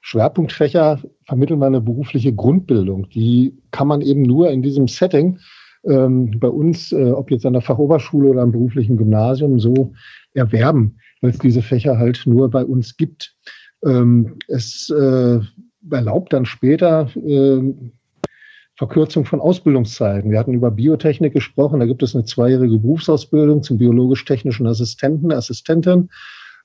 Schwerpunktfächer 0.01 1.01
vermitteln 1.25 1.60
wir 1.60 1.65
eine 1.65 1.81
berufliche 1.81 2.34
Grundbildung. 2.34 3.10
Die 3.10 3.58
kann 3.72 3.88
man 3.88 4.01
eben 4.01 4.22
nur 4.22 4.51
in 4.51 4.62
diesem 4.62 4.88
Setting 4.88 5.39
ähm, 5.84 6.39
bei 6.39 6.48
uns, 6.48 6.91
äh, 6.91 7.12
ob 7.12 7.31
jetzt 7.31 7.46
an 7.46 7.53
der 7.53 7.62
Fachoberschule 7.63 8.29
oder 8.29 8.41
am 8.41 8.51
beruflichen 8.51 8.98
Gymnasium, 8.98 9.60
so 9.60 9.93
erwerben, 10.34 10.98
weil 11.22 11.31
es 11.31 11.39
diese 11.39 11.62
Fächer 11.62 11.98
halt 11.98 12.22
nur 12.25 12.50
bei 12.50 12.63
uns 12.63 12.98
gibt. 12.98 13.36
Ähm, 13.86 14.38
es 14.48 14.89
äh, 14.89 15.39
erlaubt 15.89 16.33
dann 16.33 16.45
später 16.45 17.09
äh, 17.15 17.74
Verkürzung 18.75 19.25
von 19.25 19.41
Ausbildungszeiten. 19.41 20.31
Wir 20.31 20.39
hatten 20.39 20.53
über 20.53 20.71
Biotechnik 20.71 21.33
gesprochen. 21.33 21.81
Da 21.81 21.86
gibt 21.86 22.01
es 22.01 22.15
eine 22.15 22.24
zweijährige 22.24 22.77
Berufsausbildung 22.77 23.62
zum 23.62 23.77
biologisch-technischen 23.77 24.67
Assistenten, 24.67 25.33
Assistentin. 25.33 26.09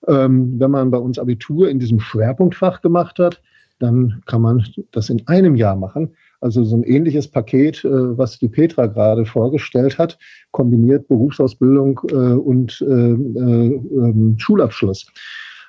Ähm, 0.06 0.60
wenn 0.60 0.70
man 0.70 0.90
bei 0.90 0.98
uns 0.98 1.18
Abitur 1.18 1.68
in 1.68 1.80
diesem 1.80 1.98
Schwerpunktfach 1.98 2.82
gemacht 2.82 3.18
hat, 3.18 3.42
dann 3.80 4.22
kann 4.26 4.42
man 4.42 4.64
das 4.92 5.10
in 5.10 5.26
einem 5.26 5.56
Jahr 5.56 5.74
machen. 5.74 6.14
Also 6.40 6.62
so 6.62 6.76
ein 6.76 6.84
ähnliches 6.84 7.26
Paket, 7.26 7.84
äh, 7.84 8.18
was 8.18 8.38
die 8.38 8.48
Petra 8.48 8.86
gerade 8.86 9.24
vorgestellt 9.24 9.98
hat, 9.98 10.18
kombiniert 10.52 11.08
Berufsausbildung 11.08 12.00
äh, 12.10 12.14
und 12.14 12.80
äh, 12.80 12.84
äh 12.84 13.74
ähm, 13.74 14.36
Schulabschluss. 14.38 15.06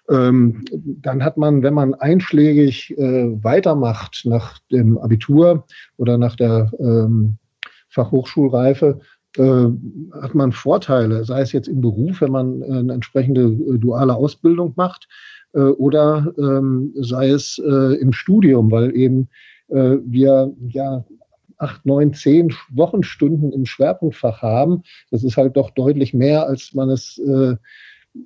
Ähm, 0.10 0.64
dann 1.02 1.24
hat 1.24 1.38
man, 1.38 1.64
wenn 1.64 1.74
man 1.74 1.94
einschlägig 1.96 2.96
äh, 2.98 3.44
weitermacht 3.44 4.24
nach 4.26 4.60
dem 4.72 4.98
Abitur 4.98 5.66
oder 5.98 6.18
nach 6.18 6.36
der 6.36 6.72
ähm, 6.80 7.38
Fachhochschulreife, 7.90 9.00
äh, 9.38 9.68
hat 10.22 10.36
man 10.36 10.52
Vorteile, 10.52 11.26
sei 11.26 11.42
es 11.42 11.52
jetzt 11.52 11.68
im 11.68 11.82
Beruf, 11.82 12.22
wenn 12.22 12.32
man 12.32 12.62
äh, 12.62 12.66
eine 12.66 12.94
entsprechende 12.94 13.46
äh, 13.46 13.78
duale 13.80 14.16
Ausbildung 14.16 14.74
macht, 14.76 15.08
äh, 15.54 15.60
oder 15.60 16.34
ähm, 16.38 16.94
sei 16.96 17.30
es 17.30 17.60
äh, 17.60 17.96
im 17.96 18.14
Studium, 18.14 18.72
weil 18.72 18.96
eben 18.96 19.28
wir 19.68 20.54
ja 20.68 21.04
acht, 21.58 21.88
neun, 21.88 22.14
zehn 22.14 22.54
Wochenstunden 22.70 23.52
im 23.52 23.66
Schwerpunktfach 23.66 24.44
haben. 24.44 24.84
Das 25.10 25.24
ist 25.24 25.38
halt 25.38 25.58
doch 25.58 25.72
deutlich 25.72 26.14
mehr, 26.14 26.46
als 26.48 26.76
man 26.76 26.92
es 26.92 27.18
äh, 27.18 27.56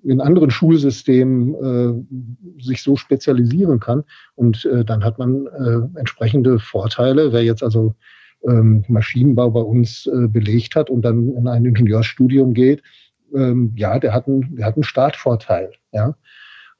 in 0.03 0.21
anderen 0.21 0.51
Schulsystemen 0.51 1.55
äh, 1.55 2.61
sich 2.61 2.81
so 2.83 2.95
spezialisieren 2.95 3.79
kann. 3.79 4.03
Und 4.35 4.65
äh, 4.65 4.85
dann 4.85 5.03
hat 5.03 5.17
man 5.17 5.47
äh, 5.47 5.99
entsprechende 5.99 6.59
Vorteile. 6.59 7.33
Wer 7.33 7.43
jetzt 7.43 7.63
also 7.63 7.95
ähm, 8.47 8.83
Maschinenbau 8.87 9.49
bei 9.51 9.61
uns 9.61 10.05
äh, 10.07 10.27
belegt 10.27 10.75
hat 10.75 10.89
und 10.89 11.03
dann 11.03 11.33
in 11.35 11.47
ein 11.47 11.65
Ingenieurstudium 11.65 12.53
geht, 12.53 12.83
ähm, 13.33 13.73
ja, 13.75 13.99
der 13.99 14.13
hat 14.13 14.27
einen, 14.27 14.55
der 14.55 14.65
hat 14.65 14.75
einen 14.75 14.83
Startvorteil. 14.83 15.71
Ja. 15.91 16.15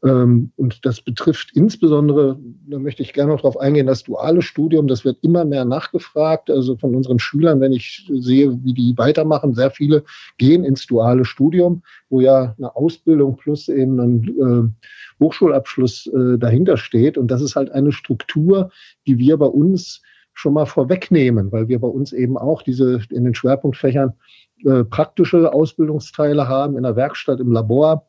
Ähm, 0.02 0.52
und 0.56 0.86
das 0.86 1.02
betrifft 1.02 1.52
insbesondere, 1.54 2.40
da 2.68 2.80
möchte 2.80 3.04
ich 3.04 3.14
gerne 3.14 3.34
noch 3.34 3.42
darauf 3.42 3.60
eingehen, 3.60 3.88
das 3.88 4.04
duale 4.04 4.42
Studium, 4.42 4.88
das 4.88 5.04
wird 5.04 5.18
immer 5.22 5.44
mehr 5.44 5.66
nachgefragt. 5.66 6.50
Also 6.50 6.78
von 6.78 6.96
unseren 6.96 7.20
Schülern, 7.20 7.60
wenn 7.60 7.74
ich 7.74 8.10
sehe, 8.10 8.58
wie 8.64 8.74
die 8.74 8.94
weitermachen, 8.98 9.54
sehr 9.54 9.72
viele 9.72 10.04
gehen 10.38 10.64
ins 10.64 10.86
duale 10.86 11.26
Studium, 11.26 11.84
wo 12.10 12.22
ja 12.22 12.56
eine 12.58 12.76
Ausbildung 12.76 13.36
plus 13.36 13.68
eben 13.68 14.00
ein 14.00 14.74
äh, 15.20 15.24
Hochschulabschluss 15.24 16.08
äh, 16.08 16.38
dahinter 16.38 16.78
steht. 16.78 17.18
Und 17.18 17.30
das 17.30 17.42
ist 17.42 17.58
halt 17.58 17.72
eine 17.72 17.92
Struktur, 17.92 18.72
die 19.06 19.18
wir 19.18 19.38
bei 19.38 19.48
uns 19.48 20.02
schon 20.34 20.54
mal 20.54 20.66
vorwegnehmen, 20.66 21.52
weil 21.52 21.68
wir 21.68 21.80
bei 21.80 21.88
uns 21.90 22.14
eben 22.14 22.38
auch 22.38 22.62
diese 22.62 23.02
in 23.10 23.26
den 23.26 23.36
Schwerpunktfächern 23.36 24.14
äh, 24.64 24.86
praktische 24.86 25.52
Ausbildungsteile 25.52 26.48
haben, 26.48 26.78
in 26.78 26.84
der 26.84 26.96
Werkstatt, 26.96 27.42
im 27.42 27.52
Labor. 27.52 28.08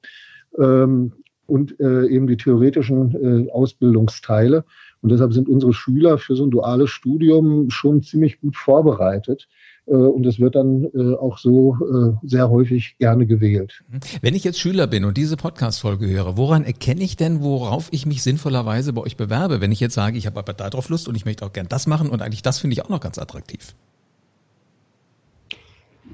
Ähm, 0.56 1.12
und 1.50 1.78
äh, 1.80 2.06
eben 2.06 2.26
die 2.26 2.36
theoretischen 2.36 3.46
äh, 3.48 3.50
Ausbildungsteile. 3.50 4.64
Und 5.02 5.10
deshalb 5.10 5.32
sind 5.32 5.48
unsere 5.48 5.72
Schüler 5.72 6.18
für 6.18 6.36
so 6.36 6.44
ein 6.44 6.50
duales 6.50 6.90
Studium 6.90 7.70
schon 7.70 8.02
ziemlich 8.02 8.40
gut 8.40 8.56
vorbereitet. 8.56 9.48
Äh, 9.86 9.94
und 9.94 10.26
es 10.26 10.38
wird 10.38 10.54
dann 10.54 10.84
äh, 10.94 11.14
auch 11.14 11.38
so 11.38 11.76
äh, 11.80 12.26
sehr 12.26 12.50
häufig 12.50 12.96
gerne 12.98 13.26
gewählt. 13.26 13.82
Wenn 14.20 14.34
ich 14.34 14.44
jetzt 14.44 14.60
Schüler 14.60 14.86
bin 14.86 15.04
und 15.04 15.16
diese 15.16 15.36
Podcast-Folge 15.36 16.06
höre, 16.06 16.36
woran 16.36 16.64
erkenne 16.64 17.02
ich 17.02 17.16
denn, 17.16 17.42
worauf 17.42 17.88
ich 17.90 18.06
mich 18.06 18.22
sinnvollerweise 18.22 18.92
bei 18.92 19.00
euch 19.00 19.16
bewerbe? 19.16 19.60
Wenn 19.60 19.72
ich 19.72 19.80
jetzt 19.80 19.94
sage, 19.94 20.18
ich 20.18 20.26
habe 20.26 20.38
aber 20.38 20.52
darauf 20.52 20.88
Lust 20.88 21.08
und 21.08 21.16
ich 21.16 21.24
möchte 21.24 21.44
auch 21.44 21.52
gern 21.52 21.66
das 21.68 21.86
machen 21.86 22.10
und 22.10 22.22
eigentlich 22.22 22.42
das 22.42 22.58
finde 22.58 22.74
ich 22.74 22.84
auch 22.84 22.88
noch 22.88 23.00
ganz 23.00 23.18
attraktiv. 23.18 23.74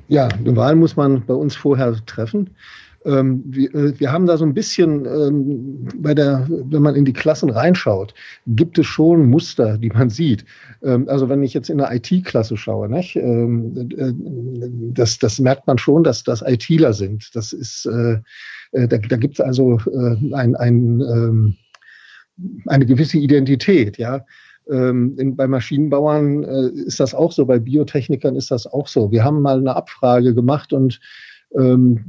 Ja, 0.09 0.29
eine 0.29 0.57
Wahl 0.57 0.77
muss 0.77 0.97
man 0.97 1.25
bei 1.27 1.35
uns 1.35 1.57
vorher 1.57 1.95
treffen. 2.07 2.51
Ähm, 3.05 3.43
wir, 3.47 3.73
äh, 3.75 4.01
wir, 4.01 4.11
haben 4.11 4.27
da 4.27 4.37
so 4.37 4.45
ein 4.45 4.55
bisschen 4.55 5.07
ähm, 5.07 5.89
bei 5.97 6.13
der, 6.13 6.47
wenn 6.49 6.83
man 6.83 6.97
in 6.97 7.05
die 7.05 7.13
Klassen 7.13 7.51
reinschaut, 7.51 8.15
gibt 8.49 8.79
es 8.79 8.87
schon 8.87 9.31
Muster, 9.31 9.79
die 9.79 9.91
man 9.91 10.11
sieht. 10.11 10.45
Ähm, 10.83 11.09
also 11.09 11.29
wenn 11.29 11.43
ich 11.45 11.55
jetzt 11.55 11.71
in 11.71 11.81
eine 11.81 11.97
IT-Klasse 11.97 12.57
schaue, 12.57 12.89
nicht, 12.89 13.15
ähm, 13.15 13.77
äh, 13.97 14.13
das, 14.93 15.19
das 15.19 15.39
merkt 15.39 15.69
man 15.69 15.79
schon, 15.79 16.03
dass 16.03 16.25
das 16.25 16.43
ITler 16.43 16.93
sind. 16.93 17.35
Das 17.35 17.53
ist, 17.53 17.87
äh, 17.87 18.19
äh 18.73 18.89
da, 18.89 18.99
da 18.99 19.17
gibt 19.17 19.35
es 19.35 19.41
also 19.41 19.79
äh, 19.87 20.35
ein, 20.35 20.57
ein, 20.57 21.01
ähm, 21.01 21.57
eine 22.67 22.87
gewisse 22.87 23.19
Identität, 23.19 23.99
ja. 23.99 24.25
Ähm, 24.71 25.17
in, 25.19 25.37
bei 25.37 25.47
Maschinenbauern 25.47 26.45
äh, 26.45 26.69
ist 26.87 27.01
das 27.01 27.15
auch 27.15 27.33
so, 27.33 27.47
bei 27.47 27.59
Biotechnikern 27.59 28.37
ist 28.37 28.51
das 28.51 28.67
auch 28.67 28.89
so. 28.89 29.11
Wir 29.11 29.25
haben 29.25 29.43
mal 29.43 29.59
eine 29.59 29.77
Abfrage 29.77 30.35
gemacht 30.35 30.73
und 30.73 31.01
ähm, 31.57 32.05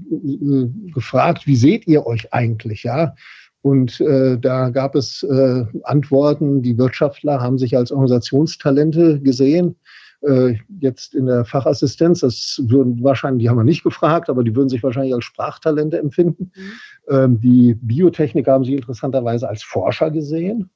gefragt, 0.94 1.46
wie 1.46 1.56
seht 1.56 1.88
ihr 1.88 2.06
euch 2.06 2.34
eigentlich, 2.34 2.84
ja? 2.84 3.14
Und 3.62 4.00
äh, 4.02 4.38
da 4.40 4.70
gab 4.70 4.96
es 4.96 5.24
äh, 5.24 5.66
Antworten, 5.84 6.62
die 6.62 6.78
Wirtschaftler 6.78 7.42
haben 7.42 7.58
sich 7.58 7.76
als 7.76 7.92
Organisationstalente 7.92 9.20
gesehen. 9.20 9.76
Äh, 10.22 10.56
jetzt 10.80 11.14
in 11.14 11.26
der 11.26 11.46
Fachassistenz, 11.46 12.22
das 12.22 12.62
würden 12.66 13.04
wahrscheinlich, 13.04 13.44
die 13.44 13.50
haben 13.50 13.58
wir 13.58 13.64
nicht 13.64 13.84
gefragt, 13.84 14.30
aber 14.30 14.44
die 14.44 14.56
würden 14.56 14.70
sich 14.70 14.82
wahrscheinlich 14.82 15.14
als 15.14 15.26
Sprachtalente 15.26 15.98
empfinden. 16.00 16.52
Mhm. 16.56 16.72
Ähm, 17.10 17.42
die 17.42 17.76
Biotechniker 17.76 18.54
haben 18.54 18.64
sich 18.64 18.76
interessanterweise 18.76 19.48
als 19.48 19.64
Forscher 19.64 20.12
gesehen. 20.12 20.70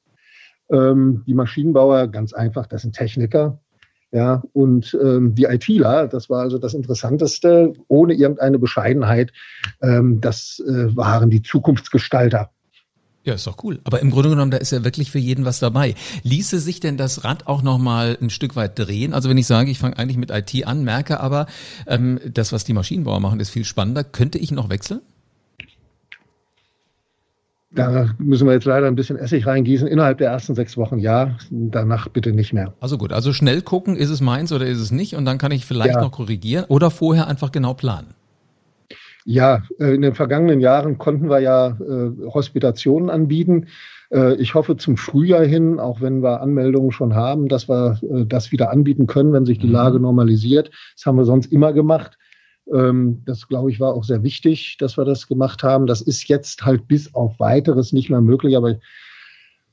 Ähm, 0.71 1.23
die 1.27 1.33
Maschinenbauer, 1.33 2.07
ganz 2.07 2.33
einfach, 2.33 2.67
das 2.67 2.83
sind 2.83 2.95
Techniker. 2.95 3.59
Ja, 4.13 4.43
und 4.51 4.97
ähm, 5.01 5.35
die 5.35 5.45
ITler, 5.45 6.07
das 6.07 6.29
war 6.29 6.41
also 6.41 6.57
das 6.57 6.73
Interessanteste, 6.73 7.71
ohne 7.87 8.13
irgendeine 8.13 8.59
Bescheidenheit, 8.59 9.31
ähm, 9.81 10.19
das 10.19 10.61
äh, 10.67 10.95
waren 10.95 11.29
die 11.29 11.41
Zukunftsgestalter. 11.41 12.51
Ja, 13.23 13.35
ist 13.35 13.45
doch 13.45 13.63
cool. 13.63 13.79
Aber 13.83 14.01
im 14.01 14.09
Grunde 14.09 14.29
genommen, 14.29 14.51
da 14.51 14.57
ist 14.57 14.71
ja 14.71 14.83
wirklich 14.83 15.11
für 15.11 15.19
jeden 15.19 15.45
was 15.45 15.59
dabei. 15.59 15.93
Ließe 16.23 16.59
sich 16.59 16.79
denn 16.79 16.97
das 16.97 17.23
Rad 17.23 17.45
auch 17.45 17.61
nochmal 17.61 18.17
ein 18.19 18.31
Stück 18.31 18.55
weit 18.55 18.77
drehen? 18.79 19.13
Also 19.13 19.29
wenn 19.29 19.37
ich 19.37 19.45
sage, 19.45 19.69
ich 19.69 19.77
fange 19.77 19.97
eigentlich 19.97 20.17
mit 20.17 20.31
IT 20.31 20.65
an, 20.65 20.83
merke 20.83 21.19
aber, 21.19 21.45
ähm, 21.85 22.19
das, 22.33 22.51
was 22.51 22.63
die 22.63 22.73
Maschinenbauer 22.73 23.19
machen, 23.19 23.39
ist 23.39 23.51
viel 23.51 23.63
spannender, 23.63 24.03
könnte 24.03 24.39
ich 24.39 24.51
noch 24.51 24.69
wechseln? 24.69 25.01
Da 27.73 28.09
müssen 28.17 28.47
wir 28.47 28.53
jetzt 28.53 28.65
leider 28.65 28.87
ein 28.87 28.95
bisschen 28.95 29.17
Essig 29.17 29.47
reingießen. 29.47 29.87
Innerhalb 29.87 30.17
der 30.17 30.29
ersten 30.29 30.55
sechs 30.55 30.75
Wochen 30.75 30.99
ja, 30.99 31.37
danach 31.49 32.09
bitte 32.09 32.33
nicht 32.33 32.51
mehr. 32.51 32.73
Also 32.81 32.97
gut, 32.97 33.13
also 33.13 33.31
schnell 33.31 33.61
gucken, 33.61 33.95
ist 33.95 34.09
es 34.09 34.19
meins 34.19 34.51
oder 34.51 34.65
ist 34.65 34.79
es 34.79 34.91
nicht? 34.91 35.15
Und 35.15 35.23
dann 35.23 35.37
kann 35.37 35.51
ich 35.51 35.65
vielleicht 35.65 35.95
ja. 35.95 36.01
noch 36.01 36.11
korrigieren 36.11 36.65
oder 36.67 36.91
vorher 36.91 37.27
einfach 37.27 37.51
genau 37.51 37.73
planen. 37.73 38.13
Ja, 39.23 39.63
äh, 39.79 39.93
in 39.93 40.01
den 40.01 40.15
vergangenen 40.15 40.59
Jahren 40.59 40.97
konnten 40.97 41.29
wir 41.29 41.39
ja 41.39 41.67
äh, 41.67 42.11
Hospitationen 42.33 43.09
anbieten. 43.09 43.67
Äh, 44.11 44.35
ich 44.35 44.55
hoffe 44.55 44.77
zum 44.77 44.97
Frühjahr 44.97 45.45
hin, 45.45 45.79
auch 45.79 46.01
wenn 46.01 46.23
wir 46.23 46.41
Anmeldungen 46.41 46.91
schon 46.91 47.15
haben, 47.15 47.47
dass 47.47 47.69
wir 47.69 47.99
das 48.27 48.51
wieder 48.51 48.71
anbieten 48.71 49.07
können, 49.07 49.31
wenn 49.31 49.45
sich 49.45 49.59
die 49.59 49.67
mhm. 49.67 49.73
Lage 49.73 49.99
normalisiert. 49.99 50.71
Das 50.95 51.05
haben 51.05 51.17
wir 51.17 51.25
sonst 51.25 51.51
immer 51.51 51.71
gemacht. 51.71 52.17
Ähm, 52.73 53.21
das, 53.25 53.47
glaube 53.47 53.71
ich, 53.71 53.79
war 53.79 53.93
auch 53.93 54.03
sehr 54.03 54.23
wichtig, 54.23 54.77
dass 54.79 54.97
wir 54.97 55.05
das 55.05 55.27
gemacht 55.27 55.63
haben. 55.63 55.87
Das 55.87 56.01
ist 56.01 56.27
jetzt 56.27 56.63
halt 56.63 56.87
bis 56.87 57.13
auf 57.13 57.39
weiteres 57.39 57.93
nicht 57.93 58.09
mehr 58.09 58.21
möglich, 58.21 58.55
aber 58.55 58.75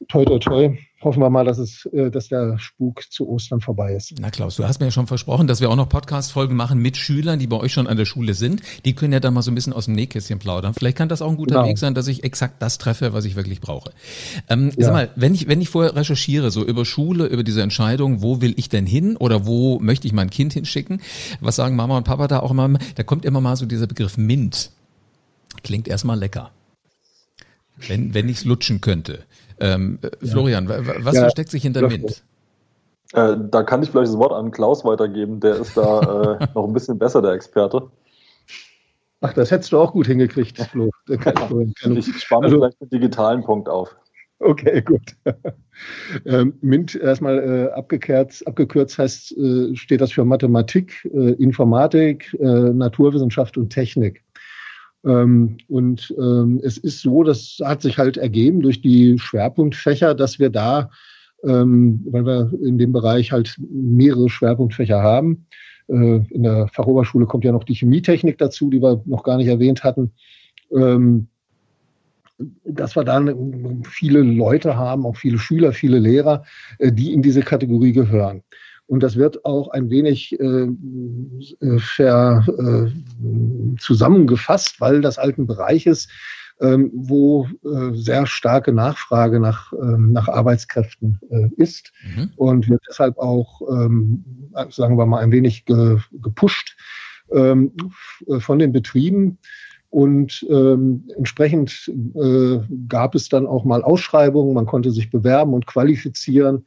toi, 0.06 0.24
toi, 0.24 0.38
toi, 0.38 0.78
hoffen 1.02 1.20
wir 1.20 1.30
mal, 1.30 1.44
dass 1.44 1.58
es, 1.58 1.86
äh, 1.86 2.10
dass 2.10 2.28
der 2.28 2.58
Spuk 2.58 3.10
zu 3.10 3.28
Ostern 3.28 3.60
vorbei 3.60 3.94
ist. 3.94 4.14
Na 4.20 4.30
Klaus, 4.30 4.56
du 4.56 4.64
hast 4.64 4.80
mir 4.80 4.86
ja 4.86 4.90
schon 4.90 5.06
versprochen, 5.06 5.46
dass 5.46 5.60
wir 5.60 5.70
auch 5.70 5.76
noch 5.76 5.88
Podcast-Folgen 5.88 6.56
machen 6.56 6.80
mit 6.80 6.96
Schülern, 6.96 7.38
die 7.38 7.46
bei 7.46 7.56
euch 7.56 7.72
schon 7.72 7.86
an 7.86 7.96
der 7.96 8.04
Schule 8.04 8.34
sind. 8.34 8.62
Die 8.84 8.94
können 8.94 9.12
ja 9.12 9.20
da 9.20 9.30
mal 9.30 9.42
so 9.42 9.50
ein 9.50 9.54
bisschen 9.54 9.72
aus 9.72 9.86
dem 9.86 9.94
Nähkästchen 9.94 10.38
plaudern. 10.38 10.74
Vielleicht 10.74 10.96
kann 10.96 11.08
das 11.08 11.22
auch 11.22 11.30
ein 11.30 11.36
guter 11.36 11.56
genau. 11.56 11.68
Weg 11.68 11.78
sein, 11.78 11.94
dass 11.94 12.08
ich 12.08 12.24
exakt 12.24 12.62
das 12.62 12.78
treffe, 12.78 13.12
was 13.12 13.24
ich 13.24 13.36
wirklich 13.36 13.60
brauche. 13.60 13.90
Ähm, 14.48 14.70
ja. 14.76 14.86
Sag 14.86 14.92
mal, 14.92 15.10
wenn 15.16 15.34
ich, 15.34 15.48
wenn 15.48 15.60
ich 15.60 15.68
vorher 15.68 15.94
recherchiere, 15.94 16.50
so 16.50 16.64
über 16.64 16.84
Schule, 16.84 17.26
über 17.26 17.42
diese 17.42 17.62
Entscheidung, 17.62 18.22
wo 18.22 18.40
will 18.40 18.54
ich 18.56 18.68
denn 18.68 18.86
hin 18.86 19.16
oder 19.16 19.46
wo 19.46 19.78
möchte 19.80 20.06
ich 20.06 20.12
mein 20.12 20.30
Kind 20.30 20.52
hinschicken, 20.52 21.00
was 21.40 21.56
sagen 21.56 21.76
Mama 21.76 21.96
und 21.96 22.04
Papa 22.04 22.28
da 22.28 22.40
auch 22.40 22.50
immer, 22.50 22.68
da 22.94 23.02
kommt 23.02 23.24
immer 23.24 23.40
mal 23.40 23.56
so 23.56 23.66
dieser 23.66 23.86
Begriff 23.86 24.16
MINT. 24.16 24.70
Klingt 25.62 25.88
erstmal 25.88 26.18
lecker. 26.18 26.50
Wenn, 27.86 28.12
wenn 28.14 28.28
ich 28.28 28.38
es 28.38 28.44
lutschen 28.44 28.80
könnte. 28.80 29.24
Ähm, 29.60 29.98
ja. 30.02 30.10
Florian, 30.28 30.68
was 30.68 31.14
ja, 31.14 31.22
versteckt 31.22 31.50
sich 31.50 31.62
hinter 31.62 31.86
MINT? 31.86 32.22
Äh, 33.14 33.36
da 33.50 33.62
kann 33.62 33.82
ich 33.82 33.90
vielleicht 33.90 34.12
das 34.12 34.18
Wort 34.18 34.32
an 34.32 34.50
Klaus 34.50 34.84
weitergeben, 34.84 35.40
der 35.40 35.56
ist 35.56 35.76
da 35.76 36.38
äh, 36.40 36.46
noch 36.54 36.66
ein 36.66 36.72
bisschen 36.72 36.98
besser, 36.98 37.22
der 37.22 37.32
Experte. 37.32 37.90
Ach, 39.20 39.32
das 39.32 39.50
hättest 39.50 39.72
du 39.72 39.78
auch 39.78 39.92
gut 39.92 40.06
hingekriegt, 40.06 40.58
Flo. 40.70 40.90
ich 41.08 42.20
spare 42.20 42.44
also, 42.44 42.58
vielleicht 42.58 42.80
den 42.80 42.90
digitalen 42.90 43.42
Punkt 43.42 43.68
auf. 43.68 43.96
Okay, 44.40 44.82
gut. 44.82 45.16
ähm, 46.24 46.54
MINT 46.60 46.94
erstmal 46.94 47.38
äh, 47.38 47.72
abgekürzt, 47.72 48.46
abgekürzt 48.46 48.98
heißt, 48.98 49.36
äh, 49.36 49.74
steht 49.74 50.00
das 50.00 50.12
für 50.12 50.24
Mathematik, 50.24 51.04
äh, 51.12 51.32
Informatik, 51.32 52.36
äh, 52.38 52.44
Naturwissenschaft 52.44 53.58
und 53.58 53.70
Technik. 53.70 54.22
Ähm, 55.04 55.58
und 55.68 56.14
ähm, 56.18 56.60
es 56.62 56.78
ist 56.78 57.00
so, 57.02 57.22
das 57.22 57.58
hat 57.64 57.82
sich 57.82 57.98
halt 57.98 58.16
ergeben 58.16 58.60
durch 58.60 58.80
die 58.80 59.18
Schwerpunktfächer, 59.18 60.14
dass 60.14 60.38
wir 60.38 60.50
da, 60.50 60.90
ähm, 61.44 62.04
weil 62.10 62.26
wir 62.26 62.52
in 62.62 62.78
dem 62.78 62.92
Bereich 62.92 63.32
halt 63.32 63.56
mehrere 63.58 64.28
Schwerpunktfächer 64.28 65.00
haben. 65.00 65.46
Äh, 65.88 66.20
in 66.30 66.42
der 66.42 66.68
Fachoberschule 66.68 67.26
kommt 67.26 67.44
ja 67.44 67.52
noch 67.52 67.64
die 67.64 67.74
Chemietechnik 67.74 68.38
dazu, 68.38 68.70
die 68.70 68.82
wir 68.82 69.02
noch 69.06 69.22
gar 69.22 69.36
nicht 69.36 69.48
erwähnt 69.48 69.84
hatten. 69.84 70.12
Ähm, 70.72 71.28
dass 72.64 72.94
wir 72.94 73.04
dann 73.04 73.82
viele 73.84 74.22
Leute 74.22 74.76
haben, 74.76 75.06
auch 75.06 75.16
viele 75.16 75.38
Schüler, 75.38 75.72
viele 75.72 75.98
Lehrer, 75.98 76.44
äh, 76.78 76.92
die 76.92 77.12
in 77.12 77.22
diese 77.22 77.42
Kategorie 77.42 77.92
gehören. 77.92 78.42
Und 78.88 79.02
das 79.02 79.16
wird 79.16 79.44
auch 79.44 79.68
ein 79.68 79.90
wenig 79.90 80.38
äh, 80.40 80.68
äh, 81.60 81.78
ver, 81.78 82.44
äh, 82.58 83.76
zusammengefasst, 83.78 84.80
weil 84.80 85.02
das 85.02 85.18
halt 85.18 85.38
ein 85.38 85.46
Bereich 85.46 85.86
ist, 85.86 86.10
ähm, 86.60 86.90
wo 86.94 87.46
äh, 87.64 87.92
sehr 87.92 88.26
starke 88.26 88.72
Nachfrage 88.72 89.40
nach, 89.40 89.72
ähm, 89.74 90.12
nach 90.12 90.26
Arbeitskräften 90.28 91.20
äh, 91.30 91.48
ist 91.56 91.92
mhm. 92.16 92.30
und 92.36 92.68
wird 92.68 92.82
deshalb 92.88 93.18
auch, 93.18 93.60
ähm, 93.70 94.24
sagen 94.70 94.96
wir 94.96 95.06
mal, 95.06 95.22
ein 95.22 95.32
wenig 95.32 95.66
ge, 95.66 95.98
gepusht 96.12 96.76
ähm, 97.30 97.72
von 98.40 98.58
den 98.58 98.72
Betrieben. 98.72 99.38
Und 99.90 100.46
ähm, 100.50 101.04
entsprechend 101.16 101.90
äh, 102.14 102.58
gab 102.88 103.14
es 103.14 103.28
dann 103.28 103.46
auch 103.46 103.64
mal 103.64 103.82
Ausschreibungen, 103.82 104.54
man 104.54 104.66
konnte 104.66 104.90
sich 104.90 105.10
bewerben 105.10 105.54
und 105.54 105.66
qualifizieren 105.66 106.64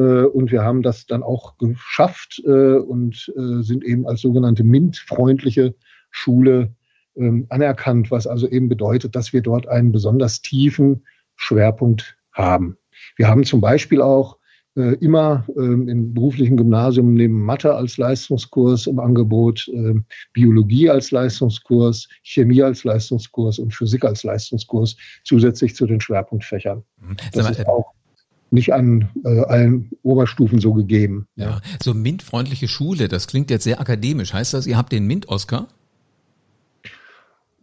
und 0.00 0.50
wir 0.50 0.62
haben 0.62 0.82
das 0.82 1.06
dann 1.06 1.22
auch 1.22 1.56
geschafft 1.58 2.42
äh, 2.44 2.76
und 2.76 3.32
äh, 3.36 3.62
sind 3.62 3.84
eben 3.84 4.06
als 4.06 4.22
sogenannte 4.22 4.64
MINT-freundliche 4.64 5.74
Schule 6.10 6.74
ähm, 7.16 7.46
anerkannt, 7.48 8.10
was 8.10 8.26
also 8.26 8.48
eben 8.48 8.68
bedeutet, 8.68 9.14
dass 9.14 9.32
wir 9.32 9.40
dort 9.40 9.68
einen 9.68 9.92
besonders 9.92 10.42
tiefen 10.42 11.04
Schwerpunkt 11.36 12.16
haben. 12.32 12.76
Wir 13.16 13.28
haben 13.28 13.44
zum 13.44 13.60
Beispiel 13.60 14.02
auch 14.02 14.38
äh, 14.76 14.94
immer 14.94 15.46
ähm, 15.56 15.88
im 15.88 16.14
beruflichen 16.14 16.56
Gymnasium 16.56 17.14
neben 17.14 17.40
Mathe 17.40 17.74
als 17.74 17.96
Leistungskurs 17.96 18.88
im 18.88 18.98
Angebot, 18.98 19.68
äh, 19.68 19.94
Biologie 20.32 20.90
als 20.90 21.12
Leistungskurs, 21.12 22.08
Chemie 22.22 22.62
als 22.62 22.82
Leistungskurs 22.82 23.60
und 23.60 23.72
Physik 23.72 24.04
als 24.04 24.24
Leistungskurs 24.24 24.96
zusätzlich 25.22 25.76
zu 25.76 25.86
den 25.86 26.00
Schwerpunktfächern. 26.00 26.82
Mhm. 27.00 27.16
Das 27.32 27.50
ist 27.50 27.68
auch 27.68 27.92
nicht 28.54 28.72
an 28.72 29.08
äh, 29.24 29.40
allen 29.40 29.90
Oberstufen 30.02 30.60
so 30.60 30.72
gegeben. 30.72 31.26
Ja, 31.36 31.60
so 31.82 31.92
MINT-freundliche 31.92 32.68
Schule, 32.68 33.08
das 33.08 33.26
klingt 33.26 33.50
jetzt 33.50 33.64
sehr 33.64 33.80
akademisch. 33.80 34.32
Heißt 34.32 34.54
das, 34.54 34.66
ihr 34.66 34.76
habt 34.76 34.92
den 34.92 35.06
MINT-Oscar? 35.06 35.68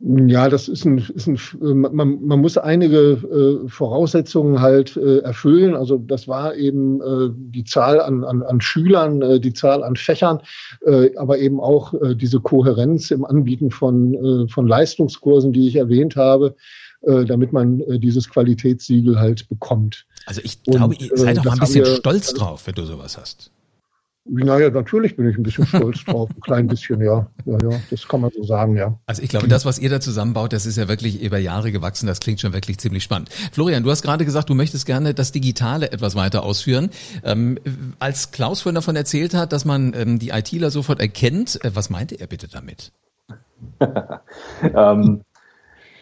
Ja, 0.04 0.49
das 0.49 0.67
ist 0.67 0.84
ein, 0.84 0.97
ist 0.97 1.27
ein 1.27 1.38
man, 1.62 2.25
man 2.25 2.41
muss 2.41 2.58
einige 2.58 2.97
äh, 2.97 3.69
Voraussetzungen 3.69 4.60
halt 4.60 4.97
äh, 4.97 5.19
erfüllen. 5.19 5.75
Also 5.75 5.99
das 5.99 6.27
war 6.27 6.56
eben 6.56 7.01
äh, 7.01 7.30
die 7.36 7.65
Zahl 7.65 8.01
an, 8.01 8.23
an, 8.23 8.41
an 8.41 8.62
Schülern, 8.62 9.21
äh, 9.21 9.39
die 9.39 9.54
Zahl 9.54 9.84
an 9.84 9.95
Fächern, 9.95 10.39
äh, 10.88 11.15
aber 11.17 11.38
eben 11.38 11.60
auch 11.60 11.93
äh, 11.93 12.15
diese 12.15 12.39
Kohärenz 12.39 13.12
im 13.12 13.25
Anbieten 13.25 13.69
von, 13.69 14.13
äh, 14.15 14.47
von 14.47 14.67
Leistungskursen, 14.67 15.54
die 15.54 15.67
ich 15.67 15.75
erwähnt 15.75 16.15
habe, 16.15 16.56
äh, 17.01 17.25
damit 17.25 17.53
man 17.53 17.79
äh, 17.81 17.99
dieses 17.99 18.29
Qualitätssiegel 18.29 19.19
halt 19.19 19.49
bekommt. 19.49 20.05
Also 20.25 20.41
ich 20.43 20.61
glaube, 20.63 20.95
Und, 20.95 21.01
ihr 21.01 21.17
seid 21.17 21.37
doch 21.37 21.45
mal 21.45 21.53
ein 21.53 21.59
bisschen 21.59 21.85
wir, 21.85 21.95
stolz 21.95 22.33
drauf, 22.33 22.67
wenn 22.67 22.75
du 22.75 22.85
sowas 22.85 23.17
hast. 23.17 23.51
Naja, 24.25 24.69
natürlich 24.69 25.15
bin 25.15 25.27
ich 25.27 25.35
ein 25.35 25.41
bisschen 25.41 25.65
stolz 25.65 26.05
drauf, 26.05 26.29
ein 26.29 26.41
klein 26.41 26.67
bisschen, 26.67 27.01
ja. 27.01 27.27
ja. 27.45 27.57
Ja, 27.63 27.81
das 27.89 28.07
kann 28.07 28.21
man 28.21 28.29
so 28.29 28.43
sagen, 28.43 28.77
ja. 28.77 28.99
Also 29.07 29.23
ich 29.23 29.29
glaube, 29.29 29.47
das, 29.47 29.65
was 29.65 29.79
ihr 29.79 29.89
da 29.89 29.99
zusammenbaut, 29.99 30.53
das 30.53 30.67
ist 30.67 30.77
ja 30.77 30.87
wirklich 30.87 31.23
über 31.23 31.39
Jahre 31.39 31.71
gewachsen. 31.71 32.05
Das 32.05 32.19
klingt 32.19 32.39
schon 32.39 32.53
wirklich 32.53 32.77
ziemlich 32.77 33.01
spannend. 33.01 33.29
Florian, 33.51 33.81
du 33.81 33.89
hast 33.89 34.03
gerade 34.03 34.23
gesagt, 34.23 34.49
du 34.49 34.53
möchtest 34.53 34.85
gerne 34.85 35.15
das 35.15 35.31
Digitale 35.31 35.91
etwas 35.91 36.15
weiter 36.15 36.43
ausführen. 36.43 36.91
Ähm, 37.23 37.57
als 37.97 38.29
Klaus 38.29 38.61
vorhin 38.61 38.75
davon 38.75 38.95
erzählt 38.95 39.33
hat, 39.33 39.53
dass 39.53 39.65
man 39.65 39.93
ähm, 39.95 40.19
die 40.19 40.29
ITler 40.29 40.69
sofort 40.69 40.99
erkennt, 40.99 41.63
äh, 41.65 41.71
was 41.73 41.89
meinte 41.89 42.19
er 42.19 42.27
bitte 42.27 42.47
damit? 42.47 42.91
ähm, 44.61 45.21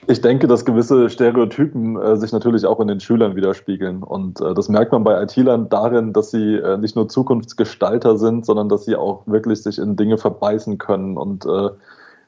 ich 0.08 0.22
denke, 0.22 0.48
dass 0.48 0.66
gewisse 0.66 1.10
Stereotypen 1.10 2.00
äh, 2.00 2.18
sich 2.18 2.32
natürlich 2.32 2.66
auch 2.66 2.80
in 2.80 2.88
den 2.88 3.00
Schülern 3.00 3.36
widerspiegeln. 3.36 4.04
Und 4.04 4.42
äh, 4.42 4.54
das 4.54 4.70
merkt 4.70 4.92
man 4.92 5.04
bei 5.04 5.22
IT-Lern 5.22 5.70
darin, 5.70 6.14
dass 6.14 6.32
sie 6.32 6.56
äh, 6.56 6.78
nicht 6.78 6.96
nur 6.96 7.10
Zukunftsgestalter 7.10 8.18
sind, 8.18 8.46
sondern 8.46 8.70
dass 8.70 8.86
sie 8.86 8.96
auch 8.96 9.24
wirklich 9.28 9.62
sich 9.62 9.78
in 9.78 9.96
Dinge 9.96 10.18
verbeißen 10.18 10.78
können. 10.78 11.18
Und 11.18 11.46
äh, 11.46 11.70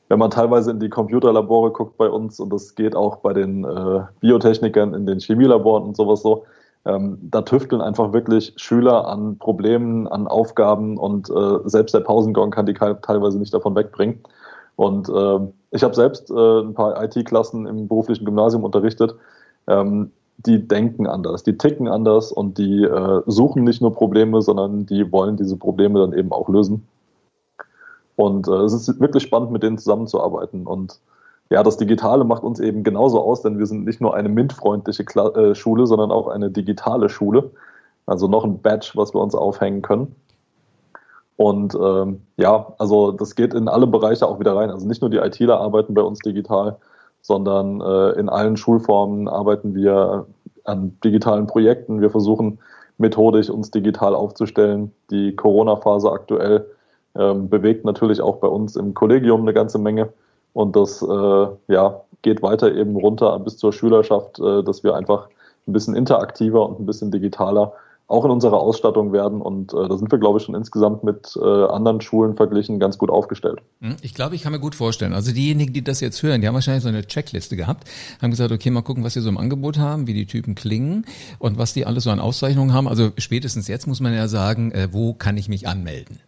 wenn 0.09 0.19
man 0.19 0.29
teilweise 0.29 0.71
in 0.71 0.79
die 0.79 0.89
Computerlabore 0.89 1.71
guckt 1.71 1.97
bei 1.97 2.09
uns, 2.09 2.39
und 2.39 2.51
das 2.51 2.75
geht 2.75 2.95
auch 2.95 3.17
bei 3.17 3.33
den 3.33 3.63
äh, 3.63 4.01
Biotechnikern 4.19 4.93
in 4.93 5.05
den 5.05 5.19
Chemielaboren 5.19 5.83
und 5.83 5.95
sowas 5.95 6.21
so, 6.21 6.45
ähm, 6.83 7.17
da 7.21 7.43
tüfteln 7.43 7.81
einfach 7.81 8.11
wirklich 8.11 8.53
Schüler 8.57 9.07
an 9.07 9.37
Problemen, 9.37 10.07
an 10.07 10.27
Aufgaben 10.27 10.97
und 10.97 11.29
äh, 11.29 11.59
selbst 11.65 11.93
der 11.93 11.99
Pausengong 11.99 12.51
kann 12.51 12.65
die 12.65 12.73
teilweise 12.73 13.39
nicht 13.39 13.53
davon 13.53 13.75
wegbringen. 13.75 14.19
Und 14.75 15.09
äh, 15.09 15.39
ich 15.71 15.83
habe 15.83 15.95
selbst 15.95 16.29
äh, 16.29 16.59
ein 16.61 16.73
paar 16.73 17.01
IT-Klassen 17.03 17.65
im 17.65 17.87
beruflichen 17.87 18.25
Gymnasium 18.25 18.63
unterrichtet. 18.63 19.15
Ähm, 19.67 20.11
die 20.37 20.67
denken 20.67 21.07
anders, 21.07 21.43
die 21.43 21.57
ticken 21.57 21.87
anders 21.87 22.31
und 22.31 22.57
die 22.57 22.83
äh, 22.83 23.21
suchen 23.27 23.63
nicht 23.63 23.81
nur 23.81 23.93
Probleme, 23.93 24.41
sondern 24.41 24.85
die 24.85 25.11
wollen 25.11 25.37
diese 25.37 25.55
Probleme 25.55 25.99
dann 25.99 26.13
eben 26.13 26.31
auch 26.31 26.49
lösen. 26.49 26.87
Und 28.15 28.47
äh, 28.47 28.63
es 28.63 28.73
ist 28.73 28.99
wirklich 28.99 29.23
spannend, 29.23 29.51
mit 29.51 29.63
denen 29.63 29.77
zusammenzuarbeiten. 29.77 30.65
Und 30.65 30.99
ja, 31.49 31.63
das 31.63 31.77
Digitale 31.77 32.23
macht 32.23 32.43
uns 32.43 32.59
eben 32.59 32.83
genauso 32.83 33.21
aus, 33.21 33.41
denn 33.41 33.59
wir 33.59 33.65
sind 33.65 33.85
nicht 33.85 34.01
nur 34.01 34.15
eine 34.15 34.29
MINT-freundliche 34.29 35.03
äh, 35.03 35.55
Schule, 35.55 35.85
sondern 35.85 36.11
auch 36.11 36.27
eine 36.27 36.49
digitale 36.49 37.09
Schule. 37.09 37.51
Also 38.05 38.27
noch 38.27 38.43
ein 38.43 38.61
Badge, 38.61 38.91
was 38.95 39.13
wir 39.13 39.21
uns 39.21 39.35
aufhängen 39.35 39.81
können. 39.81 40.15
Und 41.41 41.73
ähm, 41.73 42.21
ja, 42.37 42.71
also 42.77 43.11
das 43.11 43.33
geht 43.33 43.55
in 43.55 43.67
alle 43.67 43.87
Bereiche 43.87 44.27
auch 44.27 44.39
wieder 44.39 44.55
rein. 44.55 44.69
Also 44.69 44.87
nicht 44.87 45.01
nur 45.01 45.09
die 45.09 45.17
ITler 45.17 45.59
arbeiten 45.59 45.95
bei 45.95 46.03
uns 46.03 46.19
digital, 46.19 46.77
sondern 47.23 47.81
äh, 47.81 48.11
in 48.19 48.29
allen 48.29 48.57
Schulformen 48.57 49.27
arbeiten 49.27 49.73
wir 49.73 50.27
an 50.65 50.95
digitalen 51.03 51.47
Projekten. 51.47 51.99
Wir 51.99 52.11
versuchen 52.11 52.59
methodisch 52.99 53.49
uns 53.49 53.71
digital 53.71 54.13
aufzustellen. 54.13 54.91
Die 55.09 55.35
Corona-Phase 55.35 56.11
aktuell 56.11 56.67
ähm, 57.15 57.49
bewegt 57.49 57.85
natürlich 57.85 58.21
auch 58.21 58.35
bei 58.35 58.47
uns 58.47 58.75
im 58.75 58.93
Kollegium 58.93 59.41
eine 59.41 59.53
ganze 59.53 59.79
Menge. 59.79 60.13
Und 60.53 60.75
das 60.75 61.01
äh, 61.01 61.47
ja, 61.73 62.01
geht 62.21 62.43
weiter 62.43 62.71
eben 62.71 62.95
runter 62.95 63.39
bis 63.39 63.57
zur 63.57 63.73
Schülerschaft, 63.73 64.39
äh, 64.39 64.61
dass 64.61 64.83
wir 64.83 64.93
einfach 64.93 65.27
ein 65.67 65.73
bisschen 65.73 65.95
interaktiver 65.95 66.69
und 66.69 66.79
ein 66.81 66.85
bisschen 66.85 67.09
digitaler 67.09 67.73
auch 68.11 68.25
in 68.25 68.31
unserer 68.31 68.59
Ausstattung 68.59 69.13
werden. 69.13 69.41
Und 69.41 69.73
äh, 69.73 69.87
da 69.87 69.97
sind 69.97 70.11
wir, 70.11 70.19
glaube 70.19 70.37
ich, 70.37 70.45
schon 70.45 70.53
insgesamt 70.53 71.03
mit 71.03 71.37
äh, 71.41 71.45
anderen 71.45 72.01
Schulen 72.01 72.35
verglichen 72.35 72.77
ganz 72.79 72.97
gut 72.97 73.09
aufgestellt. 73.09 73.61
Hm, 73.79 73.95
ich 74.01 74.13
glaube, 74.13 74.35
ich 74.35 74.43
kann 74.43 74.51
mir 74.51 74.59
gut 74.59 74.75
vorstellen. 74.75 75.13
Also 75.13 75.31
diejenigen, 75.31 75.71
die 75.71 75.83
das 75.83 76.01
jetzt 76.01 76.21
hören, 76.21 76.41
die 76.41 76.47
haben 76.47 76.53
wahrscheinlich 76.53 76.83
so 76.83 76.89
eine 76.89 77.05
Checkliste 77.05 77.55
gehabt, 77.55 77.87
haben 78.21 78.31
gesagt, 78.31 78.51
okay, 78.51 78.69
mal 78.69 78.81
gucken, 78.81 79.03
was 79.03 79.13
sie 79.13 79.21
so 79.21 79.29
im 79.29 79.37
Angebot 79.37 79.79
haben, 79.79 80.07
wie 80.07 80.13
die 80.13 80.25
Typen 80.25 80.55
klingen 80.55 81.05
und 81.39 81.57
was 81.57 81.73
die 81.73 81.85
alles 81.85 82.03
so 82.03 82.11
an 82.11 82.19
Auszeichnungen 82.19 82.73
haben. 82.73 82.87
Also 82.87 83.11
spätestens 83.17 83.67
jetzt 83.67 83.87
muss 83.87 84.01
man 84.01 84.13
ja 84.13 84.27
sagen, 84.27 84.71
äh, 84.71 84.89
wo 84.91 85.13
kann 85.13 85.37
ich 85.37 85.47
mich 85.47 85.67
anmelden? 85.67 86.19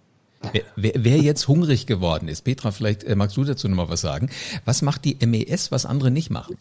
Wer, 0.52 0.64
wer, 0.76 0.94
wer 0.98 1.18
jetzt 1.18 1.48
hungrig 1.48 1.86
geworden 1.86 2.28
ist, 2.28 2.44
Petra, 2.44 2.72
vielleicht 2.72 3.04
äh, 3.04 3.16
magst 3.16 3.36
du 3.38 3.44
dazu 3.44 3.68
nochmal 3.68 3.90
was 3.90 4.02
sagen. 4.02 4.30
Was 4.66 4.82
macht 4.82 5.06
die 5.06 5.18
MES, 5.26 5.72
was 5.72 5.86
andere 5.86 6.12
nicht 6.12 6.30
machen? 6.30 6.58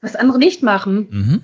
Was 0.00 0.16
andere 0.16 0.38
nicht 0.38 0.62
machen? 0.62 1.08
Mhm 1.10 1.42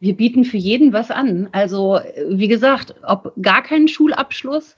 wir 0.00 0.16
bieten 0.16 0.44
für 0.44 0.56
jeden 0.56 0.92
was 0.92 1.10
an. 1.10 1.48
Also 1.52 2.00
wie 2.28 2.48
gesagt, 2.48 2.94
ob 3.02 3.32
gar 3.40 3.62
keinen 3.62 3.88
Schulabschluss 3.88 4.76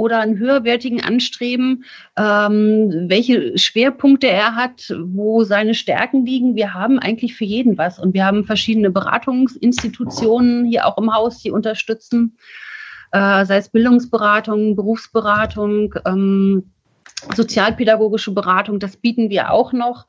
oder 0.00 0.20
einen 0.20 0.38
höherwertigen 0.38 1.02
Anstreben, 1.02 1.84
ähm, 2.16 3.06
welche 3.08 3.58
Schwerpunkte 3.58 4.28
er 4.28 4.54
hat, 4.54 4.94
wo 5.04 5.44
seine 5.44 5.74
Stärken 5.74 6.24
liegen. 6.24 6.56
Wir 6.56 6.72
haben 6.72 6.98
eigentlich 6.98 7.34
für 7.34 7.44
jeden 7.44 7.76
was 7.76 7.98
und 7.98 8.14
wir 8.14 8.24
haben 8.24 8.44
verschiedene 8.44 8.90
Beratungsinstitutionen 8.90 10.64
hier 10.64 10.86
auch 10.86 10.96
im 10.96 11.14
Haus, 11.14 11.42
die 11.42 11.50
unterstützen, 11.50 12.38
äh, 13.12 13.44
sei 13.44 13.58
es 13.58 13.68
Bildungsberatung, 13.68 14.74
Berufsberatung, 14.74 15.94
ähm, 16.06 16.72
sozialpädagogische 17.34 18.32
Beratung, 18.32 18.78
das 18.78 18.96
bieten 18.96 19.30
wir 19.30 19.52
auch 19.52 19.72
noch. 19.72 20.06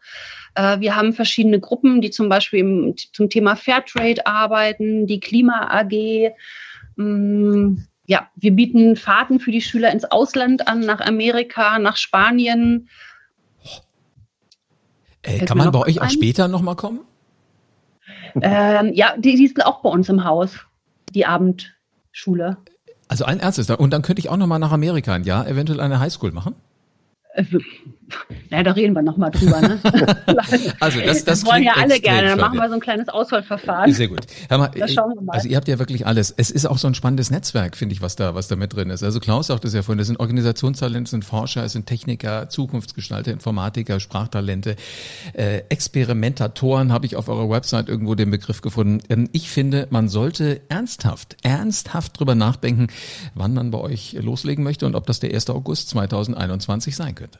Äh, 0.55 0.79
wir 0.79 0.95
haben 0.95 1.13
verschiedene 1.13 1.59
Gruppen, 1.59 2.01
die 2.01 2.11
zum 2.11 2.29
Beispiel 2.29 2.59
im, 2.59 2.95
zum 3.13 3.29
Thema 3.29 3.55
Fairtrade 3.55 4.25
arbeiten, 4.25 5.07
die 5.07 5.19
Klima 5.19 5.69
AG. 5.69 6.33
Mm, 6.95 7.77
ja, 8.05 8.29
wir 8.35 8.51
bieten 8.51 8.95
Fahrten 8.95 9.39
für 9.39 9.51
die 9.51 9.61
Schüler 9.61 9.91
ins 9.91 10.05
Ausland 10.05 10.67
an, 10.67 10.81
nach 10.81 11.01
Amerika, 11.01 11.79
nach 11.79 11.97
Spanien. 11.97 12.89
Äh, 15.21 15.45
kann 15.45 15.57
man 15.57 15.71
bei 15.71 15.79
euch 15.79 16.01
auch 16.01 16.09
später 16.09 16.47
nochmal 16.47 16.75
kommen? 16.75 17.01
Ähm, 18.41 18.91
ja, 18.93 19.15
die, 19.17 19.35
die 19.35 19.45
ist 19.45 19.63
auch 19.65 19.81
bei 19.81 19.89
uns 19.89 20.09
im 20.09 20.23
Haus, 20.23 20.57
die 21.13 21.25
Abendschule. 21.25 22.57
Also 23.07 23.25
ein 23.25 23.39
erstes. 23.39 23.69
Und 23.69 23.91
dann 23.91 24.01
könnte 24.01 24.21
ich 24.21 24.29
auch 24.29 24.37
nochmal 24.37 24.59
nach 24.59 24.71
Amerika 24.71 25.13
ein 25.13 25.23
Jahr 25.23 25.47
eventuell 25.47 25.81
eine 25.81 25.99
Highschool 25.99 26.31
machen? 26.31 26.55
as 27.37 27.47
naja, 28.49 28.63
da 28.63 28.71
reden 28.71 28.93
wir 28.93 29.01
nochmal 29.01 29.31
drüber. 29.31 29.61
Ne? 29.61 29.79
also 30.79 30.99
das, 30.99 31.23
das, 31.23 31.23
das 31.23 31.45
wollen 31.45 31.63
ja 31.63 31.73
alle 31.77 31.99
gerne. 31.99 32.29
Dann 32.29 32.39
machen 32.39 32.57
wir 32.57 32.67
so 32.67 32.75
ein 32.75 32.79
kleines 32.79 33.09
Auswahlverfahren. 33.09 33.91
Sehr 33.93 34.07
gut. 34.07 34.21
Hör 34.49 34.57
mal, 34.57 34.71
das 34.77 34.93
schauen 34.93 35.13
wir 35.15 35.21
mal. 35.21 35.33
Also 35.33 35.47
ihr 35.47 35.57
habt 35.57 35.67
ja 35.67 35.79
wirklich 35.79 36.05
alles. 36.05 36.33
Es 36.35 36.51
ist 36.51 36.65
auch 36.65 36.77
so 36.77 36.87
ein 36.87 36.95
spannendes 36.95 37.31
Netzwerk, 37.31 37.77
finde 37.77 37.93
ich, 37.93 38.01
was 38.01 38.15
da, 38.15 38.35
was 38.35 38.47
da 38.47 38.55
mit 38.55 38.75
drin 38.75 38.89
ist. 38.89 39.03
Also 39.03 39.19
Klaus 39.19 39.47
sagt 39.47 39.65
es 39.65 39.73
ja 39.73 39.81
vorhin, 39.81 39.97
das 39.97 40.07
sind 40.07 40.19
Organisationstalente, 40.19 41.03
es 41.03 41.11
sind 41.11 41.25
Forscher, 41.25 41.63
es 41.63 41.73
sind 41.73 41.85
Techniker, 41.85 42.49
Zukunftsgestalter, 42.49 43.31
Informatiker, 43.31 43.99
Sprachtalente, 43.99 44.75
äh, 45.33 45.61
Experimentatoren, 45.69 46.91
habe 46.91 47.05
ich 47.05 47.15
auf 47.15 47.29
eurer 47.29 47.49
Website 47.49 47.89
irgendwo 47.89 48.15
den 48.15 48.31
Begriff 48.31 48.61
gefunden. 48.61 48.99
Ähm, 49.09 49.29
ich 49.31 49.49
finde, 49.49 49.87
man 49.89 50.09
sollte 50.09 50.61
ernsthaft, 50.69 51.37
ernsthaft 51.43 52.19
drüber 52.19 52.35
nachdenken, 52.35 52.87
wann 53.35 53.53
man 53.53 53.71
bei 53.71 53.79
euch 53.79 54.13
loslegen 54.19 54.63
möchte 54.63 54.85
und 54.85 54.95
ob 54.95 55.05
das 55.05 55.19
der 55.19 55.33
1. 55.33 55.49
August 55.49 55.89
2021 55.89 56.95
sein 56.95 57.15
könnte. 57.15 57.39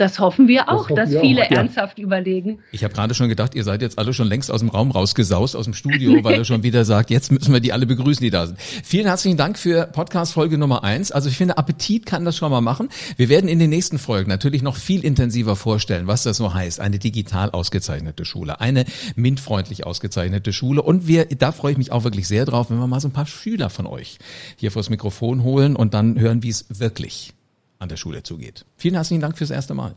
Das 0.00 0.18
hoffen 0.18 0.48
wir 0.48 0.70
auch, 0.70 0.88
das 0.88 0.96
dass 0.96 1.10
wir 1.10 1.20
viele 1.20 1.42
auch, 1.42 1.50
ja. 1.50 1.56
ernsthaft 1.58 1.98
überlegen. 1.98 2.60
Ich 2.72 2.84
habe 2.84 2.94
gerade 2.94 3.12
schon 3.12 3.28
gedacht, 3.28 3.54
ihr 3.54 3.64
seid 3.64 3.82
jetzt 3.82 3.98
alle 3.98 4.14
schon 4.14 4.28
längst 4.28 4.50
aus 4.50 4.60
dem 4.60 4.70
Raum 4.70 4.92
rausgesaust, 4.92 5.54
aus 5.54 5.66
dem 5.66 5.74
Studio, 5.74 6.24
weil 6.24 6.36
er 6.36 6.46
schon 6.46 6.62
wieder 6.62 6.86
sagt, 6.86 7.10
jetzt 7.10 7.30
müssen 7.30 7.52
wir 7.52 7.60
die 7.60 7.74
alle 7.74 7.84
begrüßen, 7.84 8.24
die 8.24 8.30
da 8.30 8.46
sind. 8.46 8.58
Vielen 8.58 9.04
herzlichen 9.04 9.36
Dank 9.36 9.58
für 9.58 9.84
Podcast-Folge 9.88 10.56
Nummer 10.56 10.84
eins. 10.84 11.12
Also 11.12 11.28
ich 11.28 11.36
finde, 11.36 11.58
Appetit 11.58 12.06
kann 12.06 12.24
das 12.24 12.34
schon 12.34 12.50
mal 12.50 12.62
machen. 12.62 12.88
Wir 13.18 13.28
werden 13.28 13.46
in 13.46 13.58
den 13.58 13.68
nächsten 13.68 13.98
Folgen 13.98 14.30
natürlich 14.30 14.62
noch 14.62 14.76
viel 14.76 15.04
intensiver 15.04 15.54
vorstellen, 15.54 16.06
was 16.06 16.22
das 16.22 16.38
so 16.38 16.54
heißt. 16.54 16.80
Eine 16.80 16.98
digital 16.98 17.50
ausgezeichnete 17.50 18.24
Schule, 18.24 18.58
eine 18.58 18.86
MINT-freundlich 19.16 19.84
ausgezeichnete 19.84 20.54
Schule. 20.54 20.80
Und 20.80 21.08
wir, 21.08 21.26
da 21.26 21.52
freue 21.52 21.72
ich 21.72 21.78
mich 21.78 21.92
auch 21.92 22.04
wirklich 22.04 22.26
sehr 22.26 22.46
drauf, 22.46 22.70
wenn 22.70 22.78
wir 22.78 22.86
mal 22.86 23.00
so 23.00 23.08
ein 23.08 23.12
paar 23.12 23.26
Schüler 23.26 23.68
von 23.68 23.86
euch 23.86 24.16
hier 24.56 24.70
vors 24.70 24.88
Mikrofon 24.88 25.42
holen 25.42 25.76
und 25.76 25.92
dann 25.92 26.18
hören, 26.18 26.42
wie 26.42 26.48
es 26.48 26.64
wirklich 26.70 27.34
an 27.80 27.88
der 27.88 27.96
Schule 27.96 28.22
zugeht. 28.22 28.64
Vielen 28.76 28.94
herzlichen 28.94 29.20
Dank 29.20 29.36
fürs 29.36 29.50
erste 29.50 29.74
Mal. 29.74 29.96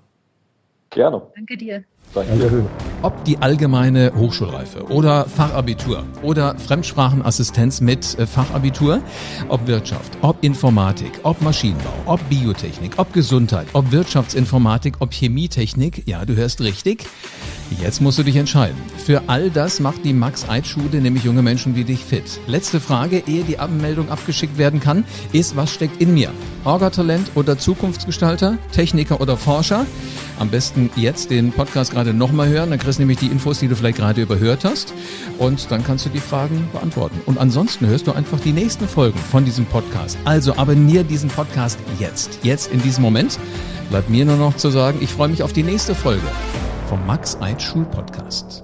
Gerne. 0.90 1.22
Danke 1.36 1.58
dir. 1.58 1.84
Danke. 2.14 2.70
Ob 3.02 3.24
die 3.26 3.40
allgemeine 3.40 4.14
Hochschulreife 4.16 4.84
oder 4.84 5.26
Fachabitur 5.26 6.04
oder 6.22 6.58
Fremdsprachenassistenz 6.60 7.82
mit 7.82 8.18
äh, 8.20 8.28
Fachabitur, 8.28 9.02
ob 9.50 9.66
Wirtschaft, 9.66 10.18
ob 10.22 10.44
Informatik, 10.44 11.12
ob 11.24 11.42
Maschinenbau, 11.42 11.94
ob 12.06 12.20
Biotechnik, 12.30 12.94
ob 12.98 13.12
Gesundheit, 13.14 13.68
ob 13.74 13.92
Wirtschaftsinformatik, 13.92 14.98
ob 15.00 15.12
Chemietechnik, 15.12 16.08
ja, 16.08 16.24
du 16.24 16.36
hörst 16.36 16.62
richtig. 16.62 17.08
Jetzt 17.82 18.02
musst 18.02 18.20
du 18.20 18.24
dich 18.24 18.36
entscheiden. 18.36 18.78
Für 18.98 19.24
all 19.28 19.50
das 19.50 19.80
macht 19.80 20.06
die 20.06 20.14
Max-Eid-Schule 20.14 21.02
nämlich 21.02 21.24
junge 21.24 21.42
Menschen 21.42 21.76
wie 21.76 21.84
dich 21.84 22.00
fit. 22.00 22.40
Letzte 22.48 22.80
Frage, 22.80 23.24
ehe 23.28 23.44
die 23.44 23.60
Abmeldung 23.60 24.10
abgeschickt 24.10 24.58
werden 24.58 24.80
kann, 24.80 25.04
ist, 25.32 25.56
was 25.56 25.72
steckt 25.72 26.02
in 26.02 26.14
mir? 26.14 26.32
Orga-Talent 26.66 27.32
oder 27.36 27.58
Zukunftsgestalter? 27.58 28.58
Techniker 28.72 29.20
oder 29.20 29.38
Forscher? 29.38 29.86
Am 30.40 30.50
besten 30.50 30.90
jetzt 30.96 31.30
den 31.30 31.52
Podcast 31.52 31.92
gerade 31.92 32.14
nochmal 32.14 32.48
hören, 32.48 32.70
dann 32.70 32.80
kriegst 32.80 33.00
du 33.00 33.02
nämlich 33.02 33.20
die 33.20 33.28
Infos, 33.28 33.60
die 33.60 33.68
du 33.68 33.76
vielleicht 33.76 33.98
gerade 33.98 34.22
überhört 34.22 34.64
hast 34.66 34.94
und 35.40 35.70
dann 35.70 35.84
kannst 35.84 36.06
du 36.06 36.10
die 36.10 36.20
Fragen 36.20 36.68
beantworten. 36.72 37.22
Und 37.26 37.38
ansonsten 37.38 37.88
hörst 37.88 38.08
du 38.08 38.14
einfach 38.14 38.40
die 38.40 38.54
nächsten 38.54 38.88
Folgen 38.88 39.20
von 39.20 39.46
diesem 39.46 39.66
Podcast. 39.66 40.18
Also 40.26 40.56
abonniere 40.56 41.04
diesen 41.04 41.30
Podcast 41.30 41.80
jetzt, 42.00 42.40
jetzt 42.44 42.72
in 42.72 42.82
diesem 42.82 43.04
Moment. 43.04 43.40
Bleibt 43.90 44.10
mir 44.10 44.26
nur 44.26 44.38
noch 44.38 44.56
zu 44.56 44.70
sagen, 44.70 45.00
ich 45.02 45.12
freue 45.12 45.28
mich 45.28 45.44
auf 45.44 45.54
die 45.54 45.64
nächste 45.64 45.94
Folge 45.94 46.24
vom 46.94 47.08
Max 47.08 47.36
Eid 47.42 47.60
Schul 47.60 47.86
Podcast. 47.86 48.63